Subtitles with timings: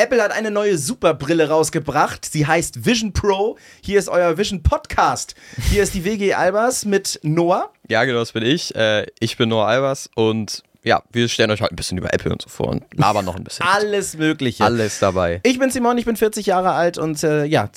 [0.00, 2.24] Apple hat eine neue Superbrille rausgebracht.
[2.24, 3.58] Sie heißt Vision Pro.
[3.82, 5.34] Hier ist euer Vision Podcast.
[5.68, 7.70] Hier ist die WG Albers mit Noah.
[7.86, 8.74] Ja, genau, das bin ich.
[8.74, 12.32] Äh, ich bin Noah Albers und ja, wir stellen euch heute ein bisschen über Apple
[12.32, 13.66] und so vor und labern noch ein bisschen.
[13.66, 14.64] Alles Mögliche.
[14.64, 15.40] Alles dabei.
[15.42, 17.68] Ich bin Simon, ich bin 40 Jahre alt und äh, ja,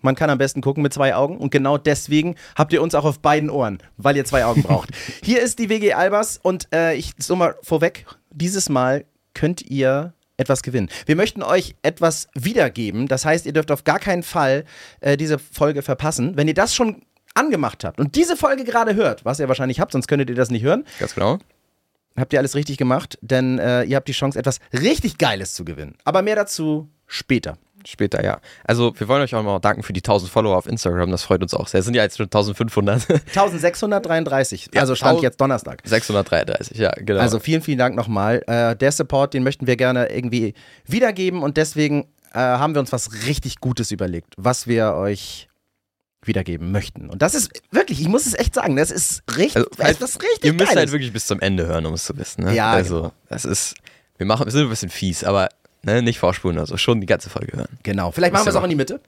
[0.00, 3.04] man kann am besten gucken mit zwei Augen und genau deswegen habt ihr uns auch
[3.04, 4.88] auf beiden Ohren, weil ihr zwei Augen braucht.
[5.22, 10.12] Hier ist die WG Albers und äh, ich so mal vorweg, dieses Mal könnt ihr
[10.42, 10.88] etwas gewinnen.
[11.06, 13.08] Wir möchten euch etwas wiedergeben.
[13.08, 14.64] Das heißt, ihr dürft auf gar keinen Fall
[15.00, 16.36] äh, diese Folge verpassen.
[16.36, 17.02] Wenn ihr das schon
[17.34, 20.50] angemacht habt und diese Folge gerade hört, was ihr wahrscheinlich habt, sonst könntet ihr das
[20.50, 21.38] nicht hören, Ganz genau.
[22.16, 25.64] habt ihr alles richtig gemacht, denn äh, ihr habt die Chance, etwas richtig Geiles zu
[25.64, 25.96] gewinnen.
[26.04, 27.56] Aber mehr dazu später.
[27.86, 28.40] Später, ja.
[28.64, 31.10] Also, wir wollen euch auch mal danken für die 1000 Follower auf Instagram.
[31.10, 31.80] Das freut uns auch sehr.
[31.80, 33.08] Es sind ja jetzt schon 1500.
[33.08, 35.80] 1633, Ja, also stand jetzt Donnerstag.
[35.84, 37.20] 633, ja, genau.
[37.20, 38.42] Also vielen, vielen Dank nochmal.
[38.46, 40.54] Äh, der Support, den möchten wir gerne irgendwie
[40.86, 45.48] wiedergeben und deswegen äh, haben wir uns was richtig Gutes überlegt, was wir euch
[46.24, 47.10] wiedergeben möchten.
[47.10, 50.22] Und das ist wirklich, ich muss es echt sagen, das ist richtig, Also, das ist
[50.22, 50.76] richtig Ihr müsst geil.
[50.76, 52.44] halt wirklich bis zum Ende hören, um es zu wissen.
[52.44, 52.54] Ne?
[52.54, 53.12] Ja, Also, genau.
[53.28, 53.74] das ist.
[54.18, 55.48] Wir, machen, wir sind ein bisschen fies, aber
[55.82, 57.78] ne, nicht vorspulen, also schon die ganze Folge hören.
[57.82, 59.00] Genau, vielleicht machen wir es auch in die Mitte.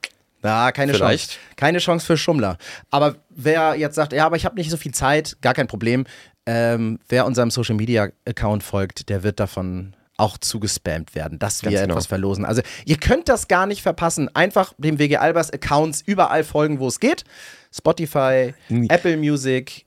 [0.43, 1.31] Ja, keine Vielleicht.
[1.31, 1.55] Chance.
[1.55, 2.57] Keine Chance für Schummler.
[2.91, 6.05] Aber wer jetzt sagt, ja, aber ich habe nicht so viel Zeit, gar kein Problem.
[6.45, 11.71] Ähm, wer unserem Social Media Account folgt, der wird davon auch zugespammt werden, dass wir
[11.71, 11.93] genau.
[11.93, 12.45] etwas verlosen.
[12.45, 14.33] Also ihr könnt das gar nicht verpassen.
[14.35, 17.23] Einfach dem WG Albers Accounts überall folgen, wo es geht.
[17.73, 18.53] Spotify.
[18.69, 19.85] Apple Music,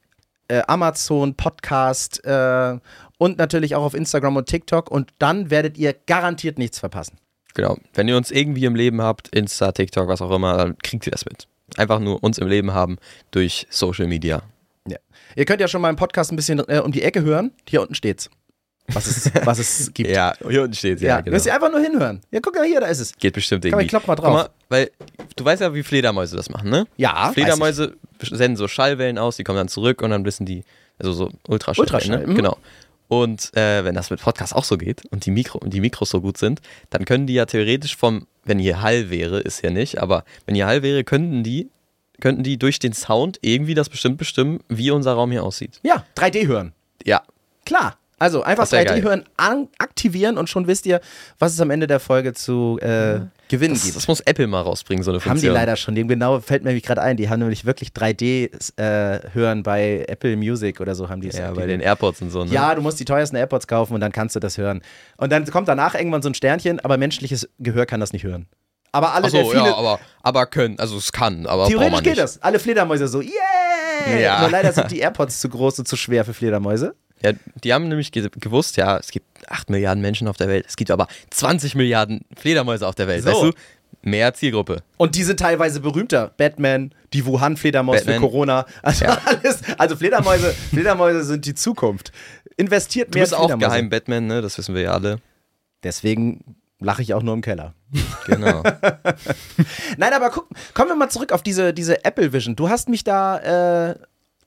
[0.48, 2.78] äh, Amazon, Podcast äh,
[3.18, 4.90] und natürlich auch auf Instagram und TikTok.
[4.90, 7.18] Und dann werdet ihr garantiert nichts verpassen.
[7.54, 7.76] Genau.
[7.94, 11.10] Wenn ihr uns irgendwie im Leben habt, Insta, TikTok, was auch immer, dann kriegt ihr
[11.10, 11.48] das mit.
[11.76, 12.96] Einfach nur uns im Leben haben
[13.30, 14.42] durch Social Media.
[14.86, 14.98] Ja.
[15.36, 17.52] Ihr könnt ja schon mal im Podcast ein bisschen äh, um die Ecke hören.
[17.68, 18.30] Hier unten steht's.
[18.92, 20.10] Was es, was es gibt.
[20.10, 21.34] Ja, hier unten steht Ja, ja, genau.
[21.34, 22.20] müsst ihr einfach nur hinhören.
[22.30, 23.14] Ja, guck mal hier, da ist es.
[23.16, 23.84] Geht bestimmt Komm, irgendwie.
[23.84, 24.32] ich klopf mal drauf.
[24.32, 24.90] Mal, weil
[25.36, 26.86] du weißt ja, wie Fledermäuse das machen, ne?
[26.96, 30.64] Ja, Fledermäuse senden so Schallwellen aus, die kommen dann zurück und dann wissen die,
[30.98, 31.82] also so Ultraschall.
[31.82, 32.26] Ultraschall, ne?
[32.26, 32.34] mhm.
[32.34, 32.56] Genau.
[33.08, 36.10] Und äh, wenn das mit Podcasts auch so geht und die, Mikro, und die Mikros
[36.10, 36.60] so gut sind,
[36.90, 40.54] dann können die ja theoretisch vom, wenn hier Hall wäre, ist ja nicht, aber wenn
[40.54, 41.70] hier Hall wäre, könnten die,
[42.20, 45.80] könnten die durch den Sound irgendwie das bestimmt bestimmen, wie unser Raum hier aussieht.
[45.82, 46.72] Ja, 3D hören.
[47.04, 47.22] Ja,
[47.68, 47.98] Klar.
[48.18, 49.02] Also einfach Das wär 3D geil.
[49.02, 51.00] hören, an, aktivieren und schon wisst ihr,
[51.38, 53.96] was es am Ende der Folge zu äh, gewinnen das, gibt.
[53.96, 55.54] das muss Apple mal rausbringen, so eine haben die Funktion.
[55.54, 55.94] leider schon.
[55.94, 57.16] Dem genau fällt mir nämlich gerade ein.
[57.16, 61.52] Die haben nämlich wirklich 3D äh, bei Apple Music oder so haben die es Ja,
[61.52, 62.44] bei den AirPods und so.
[62.44, 62.50] Ne?
[62.52, 64.82] Ja, du musst die teuersten AirPods kaufen und dann kannst du das hören.
[65.16, 68.46] Und dann kommt danach irgendwann so ein Sternchen, aber menschliches Gehör kann das nicht hören.
[68.90, 72.40] Aber alle Achso, Delfine, ja, aber, aber können, also es kann, aber theoretisch geht das.
[72.42, 74.18] Alle Fledermäuse so, yeah!
[74.18, 74.40] Ja.
[74.40, 76.94] Nur leider sind die AirPods zu groß und zu schwer für Fledermäuse.
[77.22, 77.32] Ja,
[77.64, 80.76] die haben nämlich ge gewusst, ja, es gibt 8 Milliarden Menschen auf der Welt, es
[80.76, 83.30] gibt aber 20 Milliarden Fledermäuse auf der Welt, So.
[83.30, 83.52] weißt du?
[84.02, 84.82] Mehr Zielgruppe.
[84.96, 86.32] Und die sind teilweise berühmter.
[86.36, 88.16] Batman, die Wuhan-Fledermaus für.
[88.20, 88.64] Corona.
[88.82, 89.18] Also Ja.
[89.24, 89.60] alles.
[89.76, 92.12] Also Fledermäuse, Fledermäuse sind die Zukunft.
[92.56, 94.40] Investiert Du mehr bist in auch geheim Batman, ne?
[94.40, 95.20] Das wissen wir ja alle.
[95.82, 97.74] Deswegen lache ich auch nur im Keller.
[98.26, 98.62] Genau.
[99.96, 102.56] Nein, aber guck, kommen wir mal zurück auf diese, diese Apple Vision.
[102.56, 103.94] Du hast mich da äh,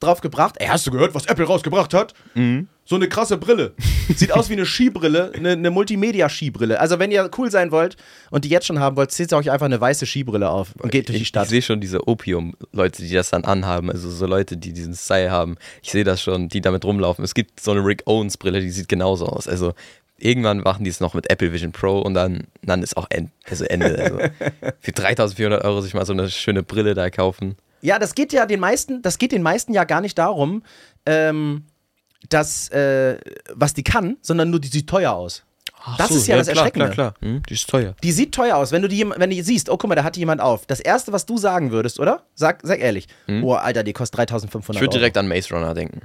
[0.01, 0.55] drauf gebracht.
[0.59, 2.13] Ey, hast du gehört, was Apple rausgebracht hat?
[2.85, 3.73] So eine krasse Brille.
[4.15, 6.79] Sieht aus wie eine Skibrille, eine, eine Multimedia-Skibrille.
[6.79, 7.95] Also, wenn ihr cool sein wollt
[8.31, 11.07] und die jetzt schon haben wollt, zieht euch einfach eine weiße Skibrille auf und geht
[11.07, 11.45] durch die Stadt.
[11.45, 15.31] ich sehe schon diese Opium-Leute, die das dann anhaben, also so Leute, die diesen Style
[15.31, 15.55] haben.
[15.81, 17.23] Ich sehe das schon, die damit rumlaufen.
[17.23, 19.47] Es gibt so eine Rick Owens-Brille, die sieht genauso aus.
[19.47, 19.73] Also
[20.17, 23.31] irgendwann machen die es noch mit Apple Vision Pro und dann, dann ist auch End,
[23.49, 23.97] also Ende.
[23.99, 24.19] Also
[24.79, 27.55] für 3400 Euro sich mal so eine schöne Brille da kaufen.
[27.81, 30.63] Ja, das geht ja den meisten, das geht den meisten ja gar nicht darum,
[31.05, 31.65] ähm,
[32.29, 33.17] dass, äh,
[33.53, 35.43] was die kann, sondern nur die sieht teuer aus.
[35.97, 36.89] Das so, ist ja, das klar, Erschreckende.
[36.91, 37.27] Klar, klar.
[37.27, 37.95] Hm, die ist teuer.
[38.03, 38.71] Die sieht teuer aus.
[38.71, 40.67] Wenn du die, wenn du siehst, oh guck mal, da hat jemand auf.
[40.67, 42.23] Das erste, was du sagen würdest, oder?
[42.35, 43.07] Sag, sag ehrlich.
[43.41, 44.75] Oh, Alter, die kostet 3500 Hm?
[44.75, 46.01] Ich würde direkt an Maze Runner denken.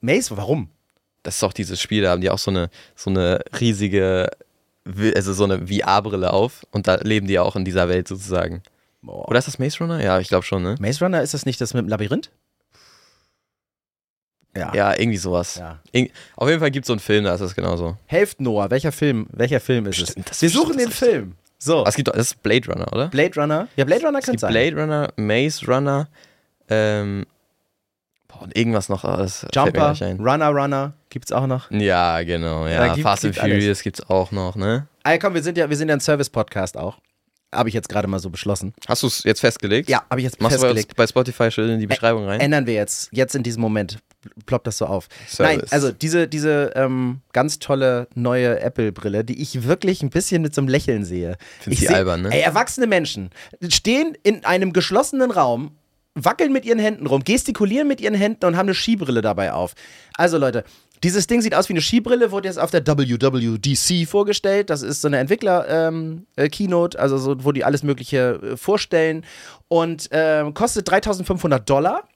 [0.00, 0.70] Maze, warum?
[1.22, 4.30] Das ist auch dieses Spiel, da haben die auch so eine, so eine riesige,
[5.14, 8.62] also so eine VR-Brille auf und da leben die auch in dieser Welt sozusagen.
[9.02, 9.28] Boah.
[9.28, 10.02] Oder ist das Maze Runner?
[10.02, 10.76] Ja, ich glaube schon, ne?
[10.78, 12.30] Maze Runner, ist das nicht das mit dem Labyrinth?
[14.56, 14.74] Ja.
[14.74, 15.56] Ja, irgendwie sowas.
[15.56, 15.78] Ja.
[15.94, 17.96] Irg- Auf jeden Fall gibt es so einen Film, da ist das genauso.
[18.06, 20.30] Helft Noah, welcher Film, welcher Film ist Bestimmt, es?
[20.38, 21.34] das Wir suchen den Film.
[21.58, 23.08] So, Ah, Es gibt das ist Blade Runner, oder?
[23.08, 23.68] Blade Runner.
[23.76, 24.52] Ja, Blade Runner Es könnte gibt sein.
[24.52, 26.08] Blade Runner, Maze Runner,
[26.68, 27.26] ähm,
[28.28, 29.04] boah, und irgendwas noch.
[29.04, 29.94] aber Das Jumper.
[30.18, 31.70] Runner Runner gibt's auch noch.
[31.70, 32.66] Ja, genau.
[32.66, 33.36] Ja, gibt- Fast and.
[33.36, 34.86] Furious gibt's auch noch, ne?
[35.04, 36.98] Ey, komm, wir sind ja, wir sind ja ein Service-Podcast auch.
[37.52, 38.74] Habe ich jetzt gerade mal so beschlossen.
[38.86, 39.88] Hast du es jetzt festgelegt?
[39.88, 40.92] Ja, habe ich jetzt Machst festgelegt.
[40.92, 42.40] du bei Spotify schon in die Beschreibung rein?
[42.40, 43.98] Ändern wir jetzt, jetzt in diesem Moment.
[44.46, 45.08] Ploppt das so auf.
[45.26, 45.56] Service.
[45.56, 50.54] Nein, also diese, diese ähm, ganz tolle neue Apple-Brille, die ich wirklich ein bisschen mit
[50.54, 51.38] so einem Lächeln sehe.
[51.60, 52.28] Findest ich die albern, ne?
[52.30, 53.30] Ey, erwachsene Menschen
[53.68, 55.72] stehen in einem geschlossenen Raum,
[56.14, 59.74] wackeln mit ihren Händen rum, gestikulieren mit ihren Händen und haben eine Skibrille dabei auf.
[60.16, 60.64] Also Leute,
[61.02, 64.70] dieses Ding sieht aus wie eine Skibrille, wurde jetzt auf der WWDC vorgestellt.
[64.70, 69.24] Das ist so eine Entwickler-Keynote, also so, wo die alles Mögliche äh, vorstellen.
[69.68, 72.08] Und ähm, kostet 3500 Dollar.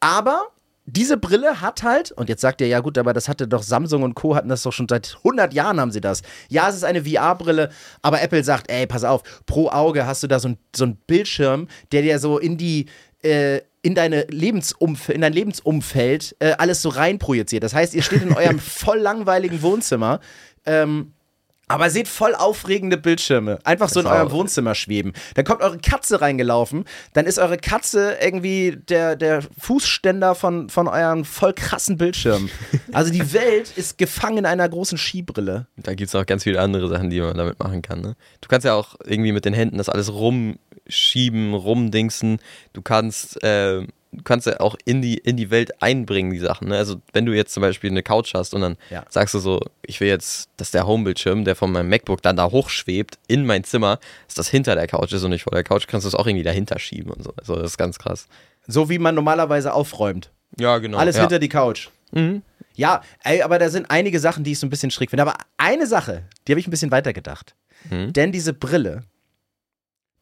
[0.00, 0.48] Aber
[0.86, 4.02] diese Brille hat halt, und jetzt sagt ihr, ja gut, aber das hatte doch Samsung
[4.02, 4.34] und Co.
[4.36, 6.22] hatten das doch schon seit 100 Jahren haben sie das.
[6.48, 7.70] Ja, es ist eine VR-Brille,
[8.02, 11.68] aber Apple sagt, ey, pass auf, pro Auge hast du da so ein, so Bildschirm,
[11.92, 12.86] der dir so in die,
[13.22, 17.62] äh, in, deine Lebensumf in dein Lebensumfeld äh, alles so reinprojiziert.
[17.62, 20.20] Das heißt, ihr steht in eurem voll langweiligen Wohnzimmer,
[20.64, 21.13] ähm,
[21.68, 23.58] aber seht voll aufregende Bildschirme.
[23.64, 25.12] Einfach so in ist eurem auch- Wohnzimmer schweben.
[25.34, 26.84] Dann kommt eure Katze reingelaufen.
[27.14, 32.50] Dann ist eure Katze irgendwie der, der Fußständer von, von euren voll krassen Bildschirmen.
[32.92, 35.66] Also die Welt ist gefangen in einer großen Skibrille.
[35.76, 38.00] Da gibt es noch ganz viele andere Sachen, die man damit machen kann.
[38.02, 38.14] Ne?
[38.40, 42.38] Du kannst ja auch irgendwie mit den Händen das alles rumschieben, rumdingsen.
[42.72, 43.86] Du kannst, äh,
[44.22, 46.68] kannst ja auch in die, in die Welt einbringen, die Sachen.
[46.68, 46.76] Ne?
[46.76, 49.04] Also wenn du jetzt zum Beispiel eine Couch hast und dann Ja.
[49.08, 52.50] sagst du so, ich will jetzt, dass der Homebildschirm, der von meinem MacBook dann da
[52.50, 55.86] hochschwebt in mein Zimmer, dass das hinter der Couch ist und nicht vor der Couch,
[55.86, 57.32] kannst du es auch irgendwie dahinter schieben und so.
[57.36, 58.28] Also das ist ganz krass.
[58.66, 60.30] So wie man normalerweise aufräumt.
[60.58, 60.98] Ja, genau.
[60.98, 61.22] Alles ja.
[61.22, 61.88] hinter die Couch.
[62.12, 62.42] Mhm.
[62.76, 65.22] Ja, ey, aber da sind einige Sachen, die ich so ein bisschen schräg finde.
[65.22, 67.54] Aber eine Sache, die habe ich ein bisschen weitergedacht.
[67.90, 68.12] Mhm.
[68.12, 69.02] Denn diese Brille,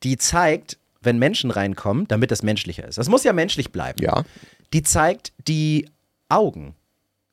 [0.02, 2.98] die zeigt, wenn Menschen reinkommen, damit das menschlicher ist.
[2.98, 4.02] Das muss ja menschlich bleiben.
[4.02, 4.24] Ja.
[4.72, 5.90] Die zeigt die
[6.28, 6.74] Augen.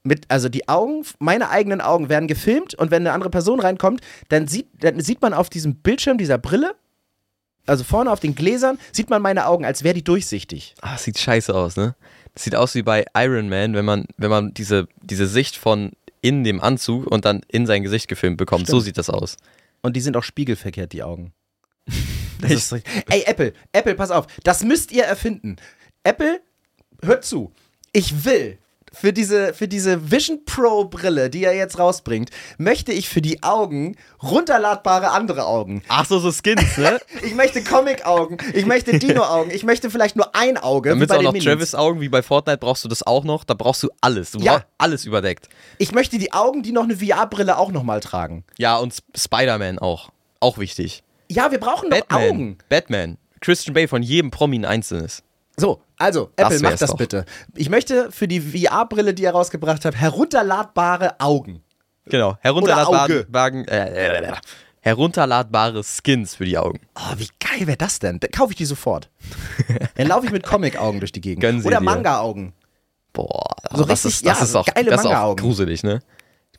[0.04, 4.02] Mit, also die Augen, meine eigenen Augen werden gefilmt und wenn eine andere Person reinkommt,
[4.30, 6.74] dann sieht, dann sieht man auf diesem Bildschirm dieser Brille,
[7.66, 10.76] also vorne auf den Gläsern, sieht man meine Augen, als wäre die durchsichtig.
[10.82, 11.96] Ah, sieht scheiße aus, ne?
[12.34, 15.92] Das sieht aus wie bei Iron Man, wenn man, wenn man diese, diese Sicht von
[16.22, 18.68] in dem Anzug und dann in sein Gesicht gefilmt bekommt.
[18.68, 18.86] So Stimmt.
[18.86, 19.38] sieht das aus.
[19.82, 21.34] Und die sind auch spiegelverkehrt, die Augen.
[22.42, 23.04] Das ist richtig.
[23.10, 25.58] Ey, Apple, Apple, pass auf, das müsst ihr erfinden.
[26.04, 26.42] Apple,
[27.04, 27.52] hört zu.
[27.92, 28.58] Ich will
[28.92, 33.44] für diese, für diese Vision Pro Brille, die er jetzt rausbringt, möchte ich für die
[33.44, 35.84] Augen runterladbare andere Augen.
[35.90, 37.00] Ach so, so Skins, ne?
[37.24, 40.90] Ich möchte Comic-Augen, ich möchte Dino-Augen, ich möchte vielleicht nur ein Auge.
[40.90, 41.34] wie Damit bei auch noch.
[41.38, 43.44] Travis-Augen, wie bei Fortnite brauchst du das auch noch.
[43.44, 44.32] Da brauchst du alles.
[44.32, 44.64] Du Ja.
[44.78, 45.50] alles überdeckt.
[45.78, 48.44] Ich möchte die Augen, die noch eine VR-Brille auch nochmal tragen.
[48.58, 50.10] Ja, und Sp- Spider-Man auch.
[50.40, 51.04] Auch wichtig.
[51.32, 52.30] Ja, wir brauchen noch Batman.
[52.30, 52.58] Augen.
[52.70, 53.18] Batman.
[53.42, 55.24] Christian Bale von jedem Promi ein einzelnes.
[55.58, 56.98] So, also, Das Apple, wär's macht das doch.
[56.98, 57.26] bitte.
[57.56, 61.62] Ich möchte für die VR-Brille, die ihr rausgebracht habt, herunterladbare Augen.
[62.06, 62.38] Genau.
[62.42, 63.26] Herunterladbare,
[63.70, 64.34] äh, äh,
[64.82, 66.80] herunterladbare Skins für die Augen.
[66.96, 68.20] Oh, wie geil wäre das denn?
[68.20, 69.10] Dann kaufe ich die sofort.
[69.96, 71.42] Dann laufe ich mit Comic-Augen durch die Gegend.
[71.42, 71.82] Gönnen Sie Oder.
[71.82, 72.54] Manga-Augen.
[73.14, 76.00] Boah, So das richtig- ist, das ja, ist auch, geile das ist auch gruselig, ne?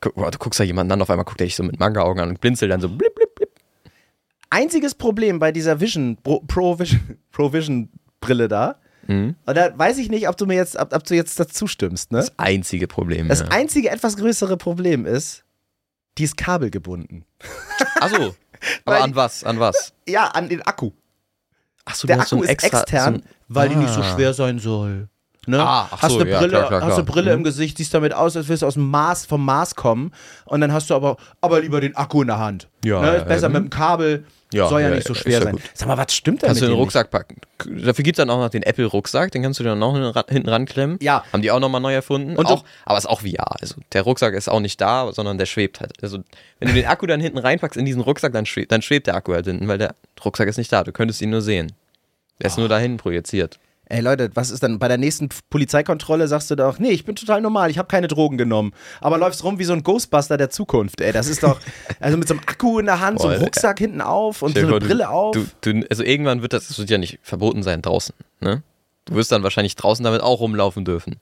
[0.01, 2.41] Du guckst ja jemanden an, auf einmal guckt er dich so mit Manga-Augen an und
[2.41, 3.30] blinzelt dann so blip, blip.
[4.51, 7.89] Einziges Problem bei dieser Vision, Pro, Vision, Pro Vision
[8.21, 8.77] Brille da,
[9.07, 9.35] Mhm.
[9.47, 12.13] und da weiß ich nicht, ob du mir jetzt, ob, ob du jetzt dazu stimmst,
[12.13, 12.19] ne?
[12.19, 13.29] Das einzige Problem.
[13.29, 13.47] Das ja.
[13.49, 15.43] einzige etwas größere Problem ist,
[16.19, 17.25] die ist kabelgebunden.
[17.99, 18.17] Achso.
[18.85, 19.43] Aber Weil an was?
[19.43, 19.95] An was?
[20.07, 20.91] Ja, an den Akku.
[21.87, 24.15] Achso, Der Akku ist extern, weil die nicht so Ah.
[24.15, 25.09] schwer sein soll.
[25.47, 25.59] Ne?
[25.61, 27.15] Ah, hast so, eine ja, Brille, klar, klar, hast eine klar.
[27.15, 27.45] Brille im Mhm.
[27.45, 30.13] Gesicht, siehst damit aus, als würdest du aus dem Mars, vom Mars kommen.
[30.45, 32.69] Und dann hast du aber, aber lieber den Akku in der Hand.
[32.85, 33.17] Ja, ne?
[33.17, 33.49] Ist besser ja.
[33.49, 34.27] mit dem Kabel.
[34.53, 35.53] Ja, soll ja, ja, nicht so schwer sein.
[35.53, 35.63] gut.
[35.75, 37.37] Sag mal, was stimmt denn Kannst du den Rucksack packen.
[37.59, 40.25] Dafür gibt es dann auch noch den Apple-Rucksack, den kannst du dann auch hinten ran-
[40.29, 40.99] hinten ranklemmen.
[41.01, 41.25] Ja.
[41.33, 42.37] Haben die auch nochmal neu erfunden.
[42.37, 43.61] Und auch, aber ist auch VR.
[43.61, 45.93] Also der Rucksack ist auch nicht da, sondern der schwebt halt.
[46.03, 46.19] Also
[46.59, 49.15] wenn du den Akku dann hinten reinpackst in diesen Rucksack, dann schwebt, dann schwebt der
[49.15, 50.83] Akku halt hinten, weil der Rucksack ist nicht da.
[50.85, 51.73] Du könntest ihn nur sehen.
[52.41, 52.71] Der ist nur Ah.
[52.71, 53.59] dahin projiziert.
[53.91, 57.17] Ey Leute, was ist dann bei der nächsten Polizeikontrolle sagst du doch, nee, ich bin
[57.17, 58.73] total normal, ich habe keine Drogen genommen.
[59.01, 61.13] Aber läufst rum wie so ein Ghostbuster der Zukunft, ey.
[61.13, 61.61] Das ist doch,
[62.01, 63.45] also mit so einem Akku in der Hand, so Boah, einem ey.
[63.47, 65.35] Rucksack hinten auf und so eine vor, Brille du, auf.
[65.35, 68.15] Du, du, also irgendwann wird das, das wird ja nicht verboten sein draußen.
[68.41, 68.63] Ne?
[69.07, 71.17] Du wirst dann wahrscheinlich draußen damit auch rumlaufen dürfen.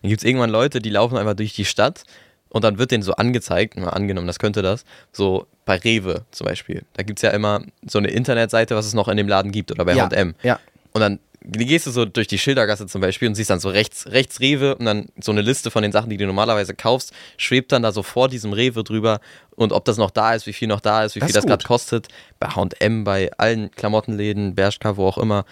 [0.00, 2.04] Dann gibt es irgendwann Leute, die laufen einfach durch die Stadt
[2.48, 6.46] und dann wird denen so angezeigt, mal angenommen, das könnte das, so bei Rewe zum
[6.46, 6.84] Beispiel.
[6.94, 9.72] Da gibt es ja immer so eine Internetseite, was es noch in dem Laden gibt
[9.72, 10.34] oder bei ja, HM.
[10.42, 10.58] ja.
[10.92, 14.06] Und dann gehst du so durch die Schildergasse zum Beispiel und siehst dann so rechts,
[14.06, 17.72] rechts Rewe und dann so eine Liste von den Sachen, die du normalerweise kaufst, schwebt
[17.72, 19.20] dann da so vor diesem Rewe drüber
[19.56, 21.36] und ob das noch da ist, wie viel noch da ist, wie Das viel ist
[21.36, 22.08] das gerade kostet.
[22.40, 25.44] Bei H&M, bei allen Klamottenläden, Bershka, wo auch immer,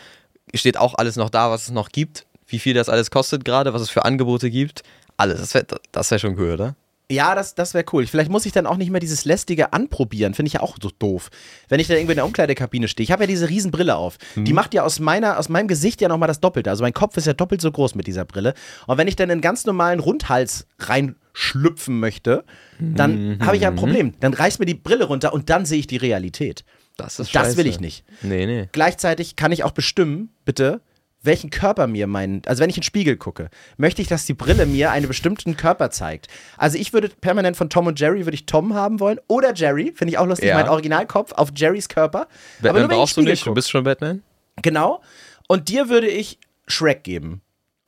[0.55, 3.75] steht auch alles noch da, was es noch gibt, wie viel das alles kostet gerade,
[3.75, 4.83] was es für Angebote gibt.
[5.19, 6.75] Alles, das wäre das wär schon cool, oder?
[7.13, 8.07] Ja, das, das wäre cool.
[8.07, 10.35] Vielleicht muss ich dann auch nicht mehr dieses lästige anprobieren.
[10.35, 11.31] Finde ich ja auch so doof.
[11.69, 13.05] Wenn ich dann irgendwie in der Umkleidekabine stehe.
[13.05, 14.19] Ich habe ja diese Riesenbrille auf.
[14.35, 14.45] Mhm.
[14.45, 16.71] Die macht ja aus, meiner, aus meinem Gesicht ja nochmal das Doppelte.
[16.71, 18.55] Also mein Kopf ist ja doppelt so groß mit dieser Brille.
[18.87, 22.45] Und wenn ich dann in einen ganz normalen Rundhals reinschlüpfen möchte,
[22.79, 23.47] dann Mhm.
[23.47, 24.15] habe ich ja ein Problem.
[24.21, 26.65] Dann reißt mir die Brille runter und dann sehe ich die Realität.
[26.97, 28.05] Das ist Das will ich nicht.
[28.23, 28.69] Nee, nee.
[28.73, 30.81] Gleichzeitig kann ich auch bestimmen, bitte,
[31.23, 34.35] welchen Körper mir mein, also wenn ich in den Spiegel gucke, möchte ich, dass die
[34.35, 36.27] Brille mir einen bestimmten Körper zeigt.
[36.57, 39.93] Also ich würde permanent von Tom und Jerry würde ich Tom haben wollen oder Jerry,
[39.95, 40.57] finde ich auch lustig, Ja.
[40.57, 42.27] mein Originalkopf auf Jerrys Körper.
[42.61, 43.55] Batman in den brauchst du nicht, du guck.
[43.55, 44.23] bist schon Batman.
[44.63, 45.01] Genau.
[45.49, 47.41] Und dir würde ich Shrek geben.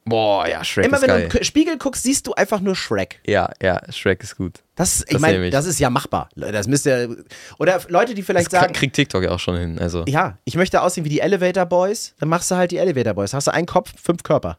[0.07, 1.29] Boah, ja, Shrek Immer ist wenn geil.
[1.31, 3.21] du im Spiegel guckst, siehst du einfach nur Shrek.
[3.27, 4.63] Ja, ja, Shrek ist gut.
[4.75, 6.29] Das, ich meine, das ist ja machbar.
[6.37, 7.25] Das müsst ihr,
[7.59, 9.79] oder Leute, die vielleicht Das sagen, kriegt TikTok ja auch schon hin.
[9.79, 13.15] Also, ja, ich möchte aussehen wie die Elevator Boys, dann machst du halt die Elevator
[13.15, 13.33] Boys.
[13.33, 14.59] Hast du einen Kopf, fünf Körper.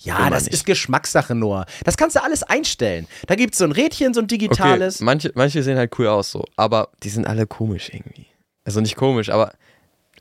[0.00, 0.54] Ja, man das nicht.
[0.54, 1.64] ist Geschmackssache nur.
[1.84, 3.08] Das kannst du alles einstellen.
[3.26, 5.00] Da gibt es so ein Rädchen, so ein okay, digitales.
[5.00, 8.26] manche, manche sehen halt cool aus so, aber die sind alle komisch irgendwie.
[8.64, 9.52] Also nicht komisch, aber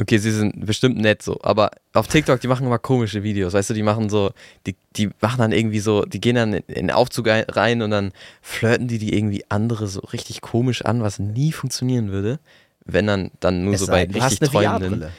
[0.01, 3.71] okay, sie sind bestimmt nett so, aber auf TikTok, die machen immer komische Videos, weißt
[3.71, 4.31] du, die machen so,
[4.65, 7.81] die, die machen dann irgendwie so, die gehen dann in in den Aufzug ein- rein
[7.81, 8.11] und dann
[8.41, 12.39] flirten die die irgendwie andere so richtig komisch an, was nie funktionieren würde,
[12.85, 15.09] wenn dann, dann nur Es so bei richtig Träumenden.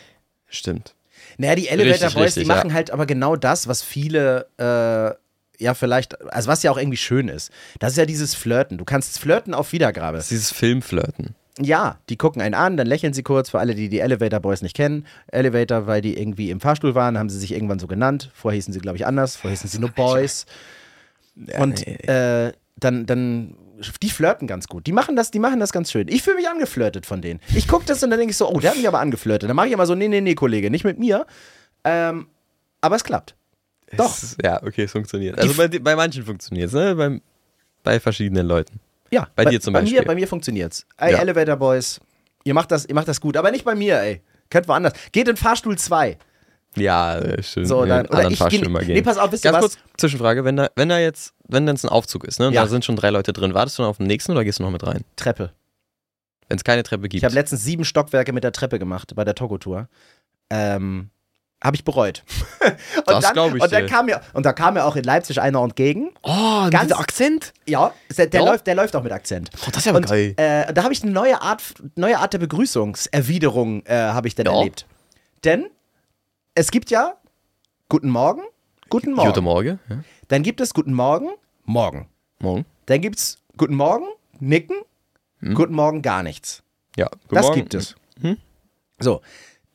[0.48, 0.94] Stimmt.
[1.36, 2.74] Naja, die Elevator Richtig, Boys, richtig, die machen ja.
[2.74, 5.14] halt aber genau das, was viele, äh,
[5.62, 7.50] ja, vielleicht, also was ja auch irgendwie schön ist.
[7.80, 8.78] Das ist ja dieses Flirten.
[8.78, 10.16] Du kannst flirten auf Wiedergabe.
[10.16, 11.34] Das ist dieses Filmflirten.
[11.60, 13.50] Ja, die gucken einen an, dann lächeln sie kurz.
[13.50, 15.06] Für alle, die die Elevator Boys nicht kennen.
[15.28, 18.30] Elevator, weil die irgendwie im Fahrstuhl waren, haben sie sich irgendwann so genannt.
[18.34, 19.36] Vorher hießen sie, glaube ich, anders.
[19.36, 20.46] Vorher hießen sie nur Boys.
[21.58, 21.94] Und nee.
[21.94, 23.56] äh, dann, dann,
[24.02, 24.86] die flirten ganz gut.
[24.86, 26.08] Die machen das, die machen das ganz schön.
[26.08, 27.40] Ich fühle mich angeflirtet von denen.
[27.54, 29.48] Ich gucke das und dann denke ich so, oh, der hat mich aber angeflirtet.
[29.48, 31.26] Dann mache ich immer so, nee, nee, nee, Kollege, nicht mit mir.
[31.84, 32.28] Ähm,
[32.80, 33.34] aber es klappt.
[33.96, 34.16] Doch.
[34.16, 35.38] Es ja, okay, es funktioniert.
[35.38, 36.94] Also bei, bei manchen funktioniert es, ne?
[36.94, 37.20] Bei,
[37.82, 38.80] bei verschiedenen Leuten.
[39.10, 40.00] Ja, Bei dir zum Bei Beispiel.
[40.00, 40.86] mir, bei mir funktioniert's.
[40.98, 41.18] Ey, Ja.
[41.18, 42.00] Elevator Boys,
[42.44, 44.22] ihr macht, das, ihr macht das gut, aber nicht bei mir, ey.
[44.50, 44.92] Könnt woanders.
[45.12, 46.16] Geht in Fahrstuhl 2.
[46.76, 47.66] Ja, schön.
[47.66, 48.94] So, dann, oder ich Fahrstuhl geh, mal gehen.
[48.94, 49.76] Nee, pass auf, wisst ihr Ganz was?
[49.78, 52.62] kurz, Zwischenfrage, wenn da, wenn da jetzt, wenn dann ein Aufzug ist, ne, und Ja.
[52.62, 54.62] da sind schon drei Leute drin, wartest du dann auf den nächsten oder gehst du
[54.62, 55.04] noch mit rein?
[55.16, 55.52] Treppe.
[56.48, 57.14] Wenn es keine Treppe gibt.
[57.14, 59.88] Ich habe letztens sieben Stockwerke mit der Treppe gemacht bei der Togo-Tour.
[60.50, 61.10] Ähm,
[61.62, 62.22] habe ich bereut.
[62.60, 63.88] und Das dann, glaub ich und, dann dir.
[63.88, 66.10] kam mir, und da kam mir auch in Leipzig einer entgegen.
[66.22, 67.52] oh, Ganz- Akzent?
[67.66, 68.46] Ja, der, der, Ja.
[68.50, 69.50] Läuft, der läuft auch mit Akzent.
[69.62, 70.34] Oh, das ist ja Und geil.
[70.36, 71.62] äh, da habe ich eine neue Art,
[71.96, 74.52] neue Art der Begrüßungserwiderung äh, habe ich dann Ja.
[74.52, 74.86] erlebt.
[75.44, 75.68] Denn
[76.54, 77.14] es gibt ja
[77.88, 78.42] Guten Morgen,
[78.90, 79.28] Guten Morgen.
[79.28, 79.78] Gute Morgen.
[79.88, 79.96] Ja.
[80.28, 81.30] Dann gibt es Guten Morgen,
[81.64, 82.08] Morgen.
[82.38, 82.64] Morgen.
[82.86, 84.06] Dann gibt es Guten Morgen,
[84.40, 84.76] Nicken,
[85.54, 86.62] Guten Morgen, gar nichts.
[86.96, 87.06] Ja.
[87.08, 87.56] Guten Das Morgen.
[87.56, 87.94] gibt es.
[88.20, 88.36] Hm?
[88.98, 89.20] So,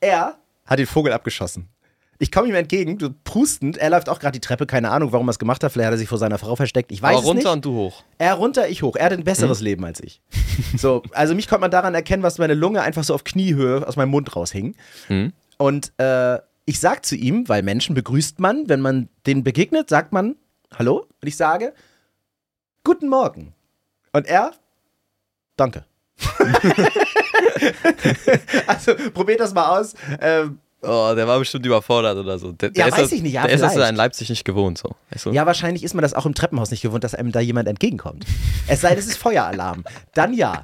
[0.00, 0.36] er
[0.66, 1.68] hat den Vogel abgeschossen.
[2.18, 5.28] Ich komme ihm entgegen, du prustend, er läuft auch gerade die Treppe, keine Ahnung, warum
[5.28, 7.20] er es gemacht hat, vielleicht hat er sich vor seiner Frau versteckt, ich weiß Aber
[7.20, 7.52] es runter nicht.
[7.52, 8.04] und du hoch.
[8.18, 8.96] Er runter, ich hoch.
[8.96, 10.20] Er hat ein besseres Leben als ich.
[10.76, 13.96] So, also mich konnte man daran erkennen, was meine Lunge einfach so auf Kniehöhe aus
[13.96, 14.76] meinem Mund raushing.
[15.08, 15.32] Hm?
[15.56, 20.12] Und äh, ich sag zu ihm, weil Menschen begrüßt man, wenn man denen begegnet, sagt
[20.12, 20.36] man
[20.78, 21.74] Hallo und ich sage
[22.84, 23.54] Guten Morgen.
[24.12, 24.52] Und er
[25.56, 25.84] Danke.
[28.66, 29.94] also probiert das mal aus.
[30.20, 32.52] Ähm, Oh, der war bestimmt überfordert oder so.
[32.52, 33.90] Der, Ja, der weiß ist das, ich nicht, ja, Der ist das vielleicht.
[33.90, 34.90] in Leipzig nicht gewohnt, so.
[35.10, 35.32] Weißt du?
[35.32, 38.24] ja, wahrscheinlich ist man das auch im Treppenhaus nicht gewohnt, dass einem da jemand entgegenkommt.
[38.66, 39.84] Es sei denn, es ist Feueralarm.
[40.14, 40.62] Dann ja.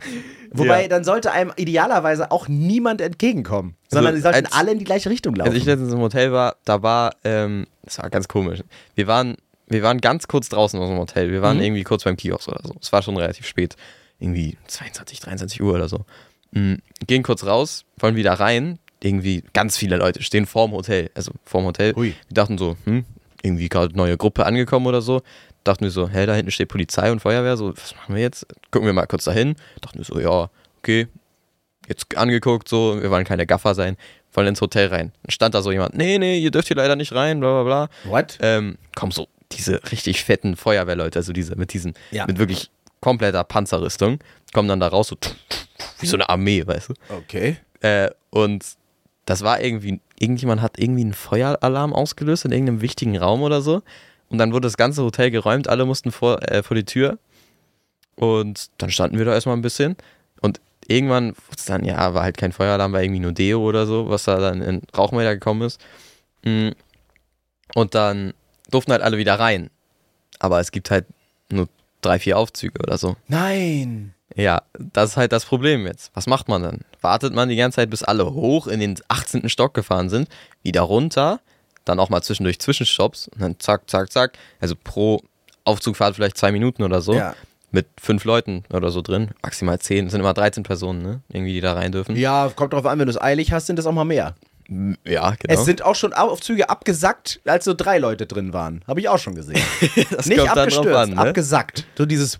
[0.52, 0.88] Wobei, Ja.
[0.88, 5.08] dann sollte einem idealerweise auch niemand entgegenkommen, sondern die sollten als- alle in die gleiche
[5.10, 5.50] Richtung laufen.
[5.50, 8.60] Als ich letztens im Hotel war, da war, ähm, das war ganz komisch.
[8.96, 9.36] Wir waren,
[9.68, 11.30] wir waren ganz kurz draußen aus dem Hotel.
[11.30, 11.62] Wir waren Mhm.
[11.62, 12.74] irgendwie kurz beim Kiosk oder so.
[12.80, 13.76] Es war schon relativ spät.
[14.18, 16.04] Irgendwie 22, 23 Uhr oder so.
[16.50, 16.78] Mhm.
[17.06, 18.80] Gehen kurz raus, wollen wieder rein.
[19.02, 21.10] Irgendwie ganz viele Leute stehen vorm Hotel.
[21.14, 21.94] Also vorm Hotel.
[21.94, 22.14] Hui.
[22.28, 23.04] Wir dachten so, hm,
[23.42, 25.22] irgendwie gerade neue Gruppe angekommen oder so.
[25.64, 27.56] Dachten wir so, hä, da hinten steht Polizei und Feuerwehr.
[27.56, 28.46] So, was machen wir jetzt?
[28.70, 29.56] Gucken wir mal kurz dahin.
[29.80, 31.06] Dachten wir so, ja, okay.
[31.88, 33.96] Jetzt angeguckt, so, wir wollen keine Gaffer sein.
[34.32, 35.12] Wollen ins Hotel rein.
[35.22, 37.86] Dann stand da so jemand, nee, nee, ihr dürft hier leider nicht rein, bla bla
[38.04, 38.10] bla.
[38.12, 38.38] What?
[38.40, 42.26] Ähm, kommen so diese richtig fetten Feuerwehrleute, also diese mit diesen, Ja.
[42.26, 44.20] mit wirklich kompletter Panzerrüstung,
[44.52, 45.16] kommen dann da raus, so
[45.98, 46.94] wie so eine Armee, weißt du.
[47.08, 47.56] Okay.
[47.80, 48.64] Äh, und
[49.26, 53.82] das war irgendwie, irgendjemand hat irgendwie einen Feueralarm ausgelöst in irgendeinem wichtigen Raum oder so.
[54.28, 57.18] Und dann wurde das ganze Hotel geräumt, alle mussten vor, äh, vor die Tür.
[58.16, 59.96] Und dann standen wir da erstmal ein bisschen.
[60.40, 63.86] Und irgendwann wurde es dann, ja, war halt kein Feueralarm, war irgendwie nur Deo oder
[63.86, 65.80] so, was da dann in Rauchmelder gekommen ist.
[66.44, 66.70] Mm.
[67.74, 68.34] Und dann
[68.70, 69.70] durften halt alle wieder rein.
[70.38, 71.06] Aber es gibt halt
[71.50, 71.68] nur
[72.00, 73.16] drei, vier Aufzüge oder so.
[73.28, 74.14] Nein.
[74.36, 76.10] Ja, das ist halt das Problem jetzt.
[76.14, 76.80] Was macht man dann?
[77.00, 79.48] Wartet man die ganze Zeit, bis alle hoch in den 18.
[79.48, 80.28] Stock gefahren sind,
[80.62, 81.40] wieder runter,
[81.84, 84.38] dann auch mal zwischendurch Zwischenstopps und dann zack, zack, zack.
[84.60, 85.22] Also pro
[85.64, 87.14] Aufzugfahrt vielleicht zwei Minuten oder so.
[87.14, 87.34] Ja.
[87.72, 89.30] mit fünf Leuten oder so drin.
[89.42, 91.20] Maximal zehn, es sind immer 13 Personen, ne?
[91.28, 92.16] Irgendwie, die da rein dürfen.
[92.16, 94.34] Ja, kommt drauf an, wenn du es eilig hast, sind es auch mal mehr.
[95.04, 95.54] Ja, genau.
[95.60, 98.82] Es sind auch schon Aufzüge abgesackt, als so drei Leute drin waren.
[98.86, 99.60] Habe ich auch schon gesehen.
[100.10, 101.18] das Nicht abgestürzt, an, ne?
[101.18, 101.86] abgesackt.
[101.98, 102.38] So dieses